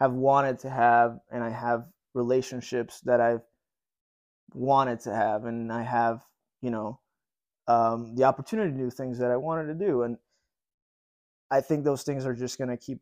have 0.02 0.12
wanted 0.12 0.58
to 0.60 0.70
have 0.70 1.20
and 1.30 1.44
I 1.44 1.50
have 1.50 1.86
relationships 2.14 3.00
that 3.04 3.20
I've 3.20 3.42
wanted 4.52 5.00
to 5.00 5.14
have 5.14 5.44
and 5.44 5.72
I 5.72 5.82
have, 5.82 6.22
you 6.60 6.70
know, 6.70 6.98
um, 7.68 8.16
the 8.16 8.24
opportunity 8.24 8.72
to 8.72 8.76
do 8.76 8.90
things 8.90 9.18
that 9.20 9.30
I 9.30 9.36
wanted 9.36 9.66
to 9.66 9.74
do. 9.74 10.02
And 10.02 10.18
I 11.50 11.60
think 11.60 11.84
those 11.84 12.02
things 12.02 12.26
are 12.26 12.34
just 12.34 12.58
going 12.58 12.70
to 12.70 12.76
keep 12.76 12.98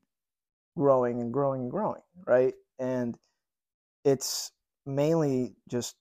growing 0.76 1.21
and 1.21 1.33
growing 1.33 1.62
and 1.62 1.71
growing, 1.71 2.02
right? 2.26 2.52
And 2.78 3.16
it's 4.04 4.52
mainly 4.85 5.54
just 5.69 5.97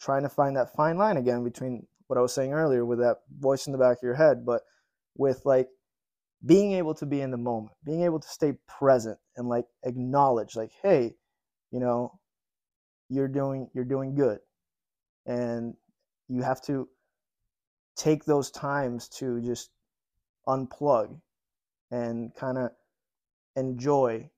trying 0.00 0.22
to 0.22 0.28
find 0.28 0.56
that 0.56 0.74
fine 0.74 0.98
line 0.98 1.18
again 1.18 1.44
between 1.44 1.86
what 2.08 2.18
I 2.18 2.20
was 2.20 2.34
saying 2.34 2.52
earlier 2.52 2.84
with 2.84 2.98
that 2.98 3.18
voice 3.38 3.66
in 3.66 3.72
the 3.72 3.78
back 3.78 3.98
of 3.98 4.02
your 4.02 4.14
head, 4.14 4.44
but 4.44 4.62
with 5.16 5.42
like 5.44 5.68
being 6.44 6.72
able 6.72 6.94
to 6.94 7.06
be 7.06 7.20
in 7.20 7.30
the 7.30 7.36
moment, 7.36 7.72
being 7.84 8.02
able 8.02 8.20
to 8.20 8.28
stay 8.28 8.54
present 8.66 9.18
and 9.36 9.48
like 9.48 9.64
acknowledge 9.84 10.56
like, 10.56 10.72
hey, 10.82 11.14
you 11.70 11.80
know, 11.80 12.18
you're 13.08 13.28
doing 13.28 13.68
you're 13.74 13.84
doing 13.84 14.14
good. 14.14 14.38
And 15.26 15.74
you 16.28 16.42
have 16.42 16.60
to 16.62 16.88
take 17.96 18.24
those 18.24 18.50
times 18.50 19.08
to 19.08 19.40
just 19.40 19.70
unplug 20.48 21.20
and 21.90 22.34
kind 22.34 22.58
of 22.58 22.70
enjoy 23.54 24.28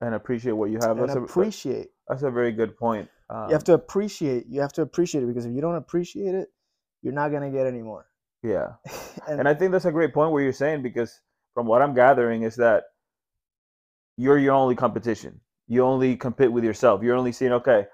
and 0.00 0.14
appreciate 0.14 0.52
what 0.52 0.70
you 0.70 0.78
have. 0.80 0.98
and 0.98 1.08
That's 1.08 1.16
a, 1.16 1.22
appreciate. 1.22 1.88
that's 2.08 2.22
a 2.22 2.30
very 2.30 2.52
good 2.52 2.76
point. 2.76 3.08
Um, 3.30 3.48
you 3.48 3.52
have 3.52 3.64
to 3.64 3.74
appreciate. 3.74 4.46
You 4.48 4.60
have 4.60 4.72
to 4.74 4.82
appreciate 4.82 5.22
it 5.24 5.26
because 5.26 5.46
if 5.46 5.52
you 5.52 5.60
don't 5.60 5.76
appreciate 5.76 6.34
it, 6.34 6.48
you're 7.02 7.14
not 7.14 7.30
gonna 7.30 7.50
get 7.50 7.66
any 7.66 7.82
more. 7.82 8.06
yeah. 8.42 8.72
and, 9.28 9.40
And 9.40 9.48
I 9.48 9.54
think 9.54 9.72
that's 9.72 9.84
a 9.86 9.92
great 9.92 10.12
point 10.12 10.32
where 10.32 10.42
you're 10.42 10.52
saying 10.52 10.82
because 10.82 11.20
from 11.58 11.66
what 11.66 11.82
I'm 11.82 11.92
gathering 11.92 12.44
is 12.44 12.54
that 12.54 12.84
you're 14.16 14.38
your 14.38 14.54
only 14.54 14.76
competition. 14.76 15.40
You 15.66 15.82
only 15.82 16.14
compete 16.14 16.52
with 16.52 16.62
yourself. 16.62 17.02
You're 17.02 17.16
only 17.16 17.32
seeing, 17.32 17.50
okay, 17.50 17.88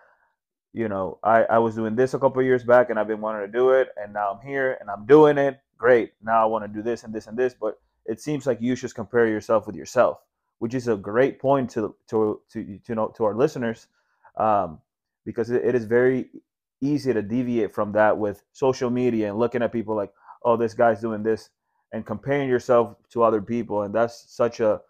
you 0.74 0.86
know, 0.86 1.18
I, 1.24 1.44
I 1.44 1.58
was 1.60 1.74
doing 1.74 1.96
this 1.96 2.12
a 2.12 2.18
couple 2.18 2.42
years 2.42 2.62
back 2.62 2.90
and 2.90 2.98
I've 2.98 3.08
been 3.08 3.22
wanting 3.22 3.50
to 3.50 3.50
do 3.50 3.70
it 3.70 3.88
and 3.96 4.12
now 4.12 4.32
I'm 4.32 4.46
here 4.46 4.76
and 4.82 4.90
I'm 4.90 5.06
doing 5.06 5.38
it. 5.38 5.60
Great. 5.78 6.12
Now 6.22 6.42
I 6.42 6.44
want 6.44 6.66
to 6.66 6.68
do 6.68 6.82
this 6.82 7.04
and 7.04 7.14
this 7.14 7.26
and 7.26 7.38
this. 7.38 7.54
But 7.58 7.80
it 8.04 8.20
seems 8.20 8.46
like 8.46 8.60
you 8.60 8.76
should 8.76 8.94
compare 8.94 9.26
yourself 9.26 9.66
with 9.66 9.76
yourself, 9.76 10.18
which 10.58 10.74
is 10.74 10.86
a 10.88 10.96
great 10.96 11.40
point 11.40 11.70
to 11.70 11.94
to 12.10 12.42
to 12.52 12.78
to 12.84 12.94
know 12.94 13.14
to 13.16 13.24
our 13.24 13.34
listeners, 13.34 13.86
um, 14.36 14.78
because 15.24 15.48
it, 15.48 15.64
it 15.64 15.74
is 15.74 15.86
very 15.86 16.28
easy 16.82 17.14
to 17.14 17.22
deviate 17.22 17.72
from 17.72 17.92
that 17.92 18.18
with 18.18 18.42
social 18.52 18.90
media 18.90 19.30
and 19.30 19.38
looking 19.38 19.62
at 19.62 19.72
people 19.72 19.96
like, 19.96 20.12
oh, 20.44 20.54
this 20.54 20.74
guy's 20.74 21.00
doing 21.00 21.22
this 21.22 21.48
and 21.94 22.04
comparing 22.04 22.48
yourself 22.48 22.96
to 23.10 23.22
other 23.22 23.40
people, 23.40 23.82
and 23.82 23.94
that's 23.94 24.24
such 24.28 24.58
a 24.58 24.80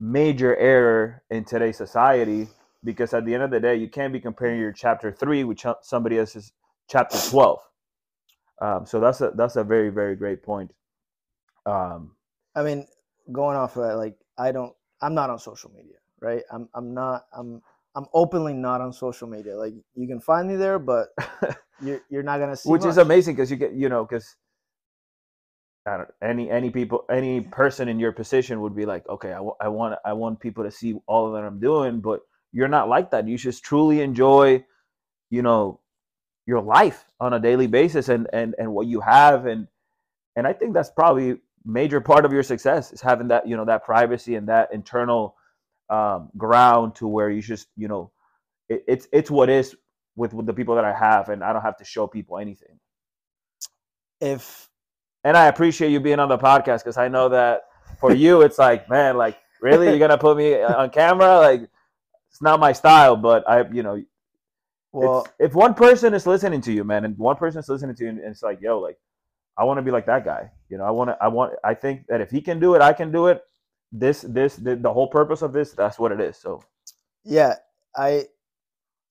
major 0.00 0.56
error 0.56 1.22
in 1.30 1.44
today's 1.44 1.76
society 1.76 2.48
because 2.82 3.12
at 3.12 3.26
the 3.26 3.34
end 3.34 3.42
of 3.42 3.50
the 3.50 3.60
day, 3.60 3.76
you 3.76 3.88
can't 3.88 4.14
be 4.14 4.18
comparing 4.18 4.58
your 4.58 4.72
chapter 4.72 5.12
three 5.12 5.44
with 5.44 5.58
ch- 5.58 5.66
somebody 5.82 6.18
else's 6.18 6.52
chapter 6.88 7.18
twelve. 7.30 7.60
Um, 8.62 8.86
so 8.86 8.98
that's 8.98 9.20
a 9.20 9.32
that's 9.36 9.56
a 9.56 9.62
very 9.62 9.90
very 9.90 10.16
great 10.16 10.42
point. 10.42 10.72
Um, 11.66 12.12
I 12.56 12.62
mean, 12.62 12.86
going 13.30 13.58
off 13.58 13.76
of 13.76 13.82
that, 13.84 13.96
like 13.98 14.16
I 14.38 14.52
don't, 14.52 14.72
I'm 15.02 15.14
not 15.14 15.28
on 15.28 15.38
social 15.38 15.70
media, 15.70 15.96
right? 16.20 16.42
I'm, 16.50 16.68
I'm 16.74 16.94
not, 16.94 17.26
I'm, 17.36 17.60
I'm 17.94 18.06
openly 18.14 18.54
not 18.54 18.80
on 18.80 18.92
social 18.92 19.28
media. 19.28 19.56
Like 19.56 19.74
you 19.94 20.08
can 20.08 20.18
find 20.20 20.48
me 20.48 20.56
there, 20.56 20.78
but 20.78 21.08
you're, 21.82 22.00
you're 22.08 22.22
not 22.22 22.40
gonna 22.40 22.56
see. 22.56 22.70
which 22.70 22.86
is 22.86 22.96
amazing 22.96 23.34
because 23.36 23.50
you 23.50 23.58
get 23.58 23.74
you 23.74 23.90
know 23.90 24.04
because 24.04 24.36
I 25.86 25.98
don't 25.98 26.10
any 26.22 26.50
any 26.50 26.70
people 26.70 27.04
any 27.10 27.40
person 27.40 27.88
in 27.88 28.00
your 28.00 28.12
position 28.12 28.60
would 28.62 28.76
be 28.76 28.86
like 28.86 29.08
okay 29.08 29.32
I 29.32 29.40
wa- 29.40 29.56
I 29.60 29.68
want 29.68 29.98
I 30.04 30.12
want 30.14 30.40
people 30.40 30.64
to 30.64 30.70
see 30.70 30.94
all 31.06 31.32
that 31.32 31.44
I'm 31.44 31.60
doing 31.60 32.00
but 32.00 32.20
you're 32.52 32.68
not 32.68 32.88
like 32.88 33.10
that. 33.12 33.28
You 33.28 33.38
just 33.38 33.64
truly 33.64 34.00
enjoy 34.02 34.64
you 35.30 35.42
know 35.42 35.80
your 36.46 36.60
life 36.62 37.06
on 37.20 37.34
a 37.34 37.40
daily 37.40 37.66
basis 37.68 38.08
and 38.08 38.28
and 38.32 38.54
and 38.58 38.72
what 38.72 38.86
you 38.86 39.00
have 39.00 39.46
and 39.46 39.68
and 40.36 40.46
I 40.46 40.52
think 40.52 40.74
that's 40.74 40.90
probably 40.90 41.38
major 41.64 42.00
part 42.00 42.24
of 42.24 42.32
your 42.32 42.42
success 42.42 42.92
is 42.92 43.00
having 43.00 43.28
that 43.28 43.46
you 43.48 43.56
know 43.56 43.64
that 43.66 43.84
privacy 43.84 44.34
and 44.36 44.48
that 44.48 44.72
internal 44.72 45.36
um, 45.90 46.30
ground 46.36 46.94
to 46.96 47.08
where 47.08 47.30
you 47.30 47.42
just 47.42 47.68
you 47.76 47.88
know 47.88 48.10
it, 48.68 48.84
it's 48.88 49.08
it's 49.12 49.30
what 49.30 49.50
is 49.50 49.76
with 50.16 50.34
with 50.34 50.46
the 50.46 50.54
people 50.54 50.76
that 50.76 50.84
I 50.86 50.94
have 50.94 51.30
and 51.30 51.44
I 51.44 51.52
don't 51.52 51.62
have 51.62 51.78
to 51.78 51.84
show 51.84 52.06
people 52.08 52.38
anything. 52.38 52.80
If 54.20 54.70
and 55.24 55.36
I 55.36 55.46
appreciate 55.46 55.90
you 55.90 56.00
being 56.00 56.18
on 56.18 56.28
the 56.28 56.38
podcast 56.38 56.78
because 56.78 56.96
I 56.96 57.08
know 57.08 57.28
that 57.28 57.62
for 57.98 58.12
you, 58.12 58.42
it's 58.42 58.58
like, 58.58 58.88
man, 58.88 59.16
like 59.16 59.38
really, 59.60 59.88
you're 59.88 59.98
gonna 59.98 60.18
put 60.18 60.36
me 60.36 60.60
on 60.62 60.90
camera? 60.90 61.38
Like, 61.38 61.62
it's 62.30 62.42
not 62.42 62.60
my 62.60 62.72
style, 62.72 63.16
but 63.16 63.48
I, 63.48 63.68
you 63.70 63.82
know, 63.82 64.02
well, 64.92 65.26
if 65.38 65.54
one 65.54 65.72
person 65.72 66.12
is 66.12 66.26
listening 66.26 66.60
to 66.62 66.72
you, 66.72 66.84
man, 66.84 67.04
and 67.04 67.16
one 67.16 67.36
person 67.36 67.60
is 67.60 67.68
listening 67.68 67.94
to 67.96 68.04
you, 68.04 68.10
and 68.10 68.18
it's 68.18 68.42
like, 68.42 68.60
yo, 68.60 68.78
like, 68.78 68.98
I 69.56 69.64
want 69.64 69.78
to 69.78 69.82
be 69.82 69.90
like 69.90 70.06
that 70.06 70.24
guy. 70.24 70.50
You 70.68 70.78
know, 70.78 70.84
I 70.84 70.90
want 70.90 71.10
to, 71.10 71.16
I 71.20 71.28
want, 71.28 71.54
I 71.64 71.74
think 71.74 72.06
that 72.08 72.20
if 72.20 72.30
he 72.30 72.40
can 72.40 72.60
do 72.60 72.74
it, 72.74 72.82
I 72.82 72.92
can 72.92 73.10
do 73.10 73.26
it. 73.28 73.42
This, 73.90 74.22
this, 74.22 74.56
the, 74.56 74.76
the 74.76 74.92
whole 74.92 75.06
purpose 75.06 75.42
of 75.42 75.52
this, 75.52 75.72
that's 75.72 75.98
what 75.98 76.12
it 76.12 76.20
is. 76.20 76.36
So, 76.36 76.62
yeah, 77.24 77.56
I, 77.96 78.24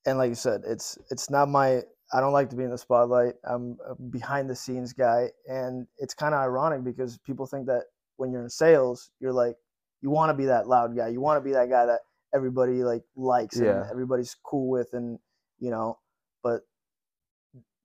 and 0.05 0.17
like 0.17 0.29
you 0.29 0.35
said, 0.35 0.61
it's, 0.65 0.97
it's 1.09 1.29
not 1.29 1.49
my. 1.49 1.81
I 2.13 2.19
don't 2.19 2.33
like 2.33 2.49
to 2.49 2.55
be 2.55 2.63
in 2.63 2.71
the 2.71 2.77
spotlight. 2.77 3.35
I'm 3.45 3.77
a 3.87 3.95
behind 3.95 4.49
the 4.49 4.55
scenes 4.55 4.93
guy, 4.93 5.29
and 5.47 5.87
it's 5.97 6.13
kind 6.13 6.33
of 6.33 6.41
ironic 6.41 6.83
because 6.83 7.17
people 7.19 7.45
think 7.45 7.67
that 7.67 7.83
when 8.17 8.31
you're 8.31 8.43
in 8.43 8.49
sales, 8.49 9.11
you're 9.19 9.33
like, 9.33 9.55
you 10.01 10.09
want 10.09 10.29
to 10.29 10.33
be 10.33 10.45
that 10.45 10.67
loud 10.67 10.95
guy. 10.95 11.07
You 11.07 11.21
want 11.21 11.37
to 11.37 11.41
be 11.41 11.53
that 11.53 11.69
guy 11.69 11.85
that 11.85 12.01
everybody 12.33 12.83
like 12.83 13.03
likes 13.15 13.57
and 13.83 13.89
everybody's 13.91 14.35
cool 14.43 14.69
with, 14.69 14.89
and 14.93 15.19
you 15.59 15.69
know, 15.71 15.99
but 16.43 16.61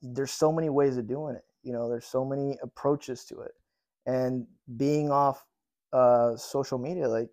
there's 0.02 0.32
so 0.32 0.50
many 0.52 0.70
ways 0.70 0.96
of 0.96 1.06
doing 1.06 1.36
it. 1.36 1.44
You 1.62 1.72
know, 1.72 1.88
there's 1.88 2.06
so 2.06 2.24
many 2.24 2.58
approaches 2.62 3.24
to 3.26 3.40
it, 3.40 3.52
and 4.06 4.46
being 4.76 5.10
off 5.10 5.44
uh, 5.92 6.36
social 6.36 6.78
media, 6.78 7.08
like 7.08 7.30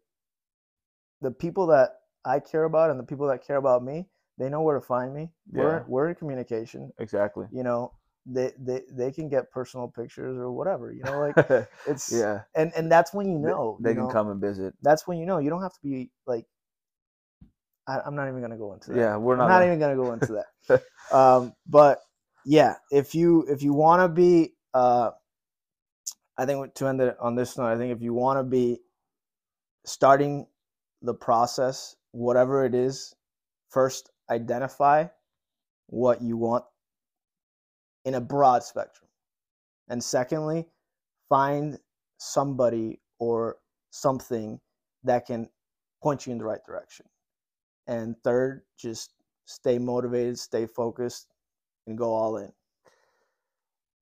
the 1.21 1.31
people 1.31 1.67
that 1.67 1.89
I 2.25 2.39
care 2.39 2.65
about 2.65 2.89
and 2.91 2.99
the 2.99 3.03
people 3.03 3.27
that 3.27 3.45
care 3.45 3.57
about 3.57 3.83
me, 3.83 4.07
they 4.37 4.49
know 4.49 4.61
where 4.61 4.75
to 4.79 4.85
find 4.85 5.13
me. 5.13 5.31
We're 5.51 5.79
Yeah. 5.79 5.83
we're 5.87 6.09
in 6.09 6.15
communication. 6.15 6.91
exactly. 6.99 7.47
You 7.51 7.63
know, 7.63 7.93
they 8.25 8.51
they 8.59 8.81
they 8.91 9.11
can 9.11 9.29
get 9.29 9.51
personal 9.51 9.87
pictures 9.87 10.37
or 10.37 10.51
whatever. 10.51 10.91
You 10.91 11.03
know, 11.03 11.19
like 11.19 11.35
it's 11.87 12.11
yeah, 12.11 12.41
and 12.55 12.71
and 12.75 12.91
that's 12.91 13.13
when 13.13 13.27
you 13.29 13.37
know. 13.39 13.77
they 13.81 13.91
you 13.91 13.95
can 13.95 14.03
know? 14.05 14.11
come 14.11 14.29
and 14.29 14.41
visit. 14.41 14.73
That's 14.81 15.07
when 15.07 15.17
you 15.17 15.25
know. 15.25 15.37
You 15.39 15.49
don't 15.49 15.61
have 15.61 15.73
to 15.73 15.79
be 15.83 16.11
like. 16.25 16.45
I, 17.85 17.99
I'm 17.99 18.15
not 18.15 18.29
even 18.29 18.41
gonna 18.41 18.57
go 18.57 18.73
into 18.73 18.91
that. 18.91 18.97
Yeah, 18.97 19.17
we're 19.17 19.33
I'm 19.33 19.39
not. 19.39 19.47
not 19.47 19.53
gonna- 19.59 19.65
even 19.67 19.79
gonna 19.79 19.95
go 19.95 20.13
into 20.13 20.41
that. 20.69 20.83
um, 21.15 21.53
but 21.67 21.99
yeah, 22.45 22.75
if 22.91 23.13
you 23.13 23.45
if 23.49 23.61
you 23.61 23.73
want 23.73 24.01
to 24.01 24.07
be, 24.07 24.53
uh, 24.73 25.11
I 26.37 26.45
think 26.45 26.73
to 26.75 26.87
end 26.87 27.01
it 27.01 27.17
on 27.19 27.35
this 27.35 27.57
note, 27.57 27.67
I 27.67 27.77
think 27.77 27.93
if 27.95 28.01
you 28.01 28.13
want 28.13 28.39
to 28.39 28.43
be 28.43 28.79
starting 29.85 30.47
the 31.01 31.13
process, 31.13 31.95
whatever 32.11 32.63
it 32.65 32.73
is, 32.73 33.13
first 33.69 34.09
identify 34.33 35.05
what 35.87 36.21
you 36.21 36.37
want 36.37 36.65
in 38.05 38.15
a 38.15 38.21
broad 38.21 38.63
spectrum, 38.63 39.07
and 39.89 40.03
secondly, 40.03 40.65
find 41.29 41.77
somebody 42.17 42.99
or 43.19 43.57
something 43.91 44.59
that 45.03 45.25
can 45.25 45.49
point 46.01 46.25
you 46.25 46.31
in 46.31 46.37
the 46.37 46.45
right 46.45 46.63
direction. 46.65 47.05
And 47.87 48.15
third, 48.23 48.63
just 48.77 49.13
stay 49.45 49.77
motivated, 49.77 50.37
stay 50.39 50.65
focused, 50.65 51.27
and 51.87 51.97
go 51.97 52.13
all 52.13 52.37
in. 52.37 52.51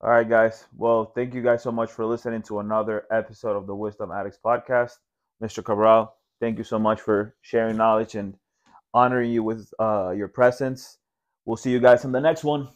All 0.02 0.10
right, 0.10 0.28
guys. 0.28 0.66
Well, 0.76 1.12
thank 1.14 1.34
you 1.34 1.44
guys 1.44 1.62
so 1.62 1.72
much 1.72 1.92
for 1.92 2.06
listening 2.06 2.42
to 2.44 2.60
another 2.60 3.06
episode 3.12 3.56
of 3.56 3.68
the 3.68 3.76
Wisdom 3.76 4.12
Addicts 4.12 4.40
podcast. 4.44 4.94
Mr. 5.44 5.64
Cabral, 5.64 6.16
thank 6.40 6.58
you 6.58 6.64
so 6.64 6.80
much 6.80 7.02
for 7.02 7.36
sharing 7.42 7.78
knowledge 7.78 8.16
and 8.16 8.36
honoring 8.94 9.32
you 9.32 9.44
with 9.44 9.70
uh, 9.80 10.12
your 10.12 10.28
presence. 10.28 10.98
We'll 11.46 11.58
see 11.58 11.72
you 11.72 11.80
guys 11.80 12.06
in 12.06 12.12
the 12.12 12.22
next 12.22 12.44
one. 12.44 12.70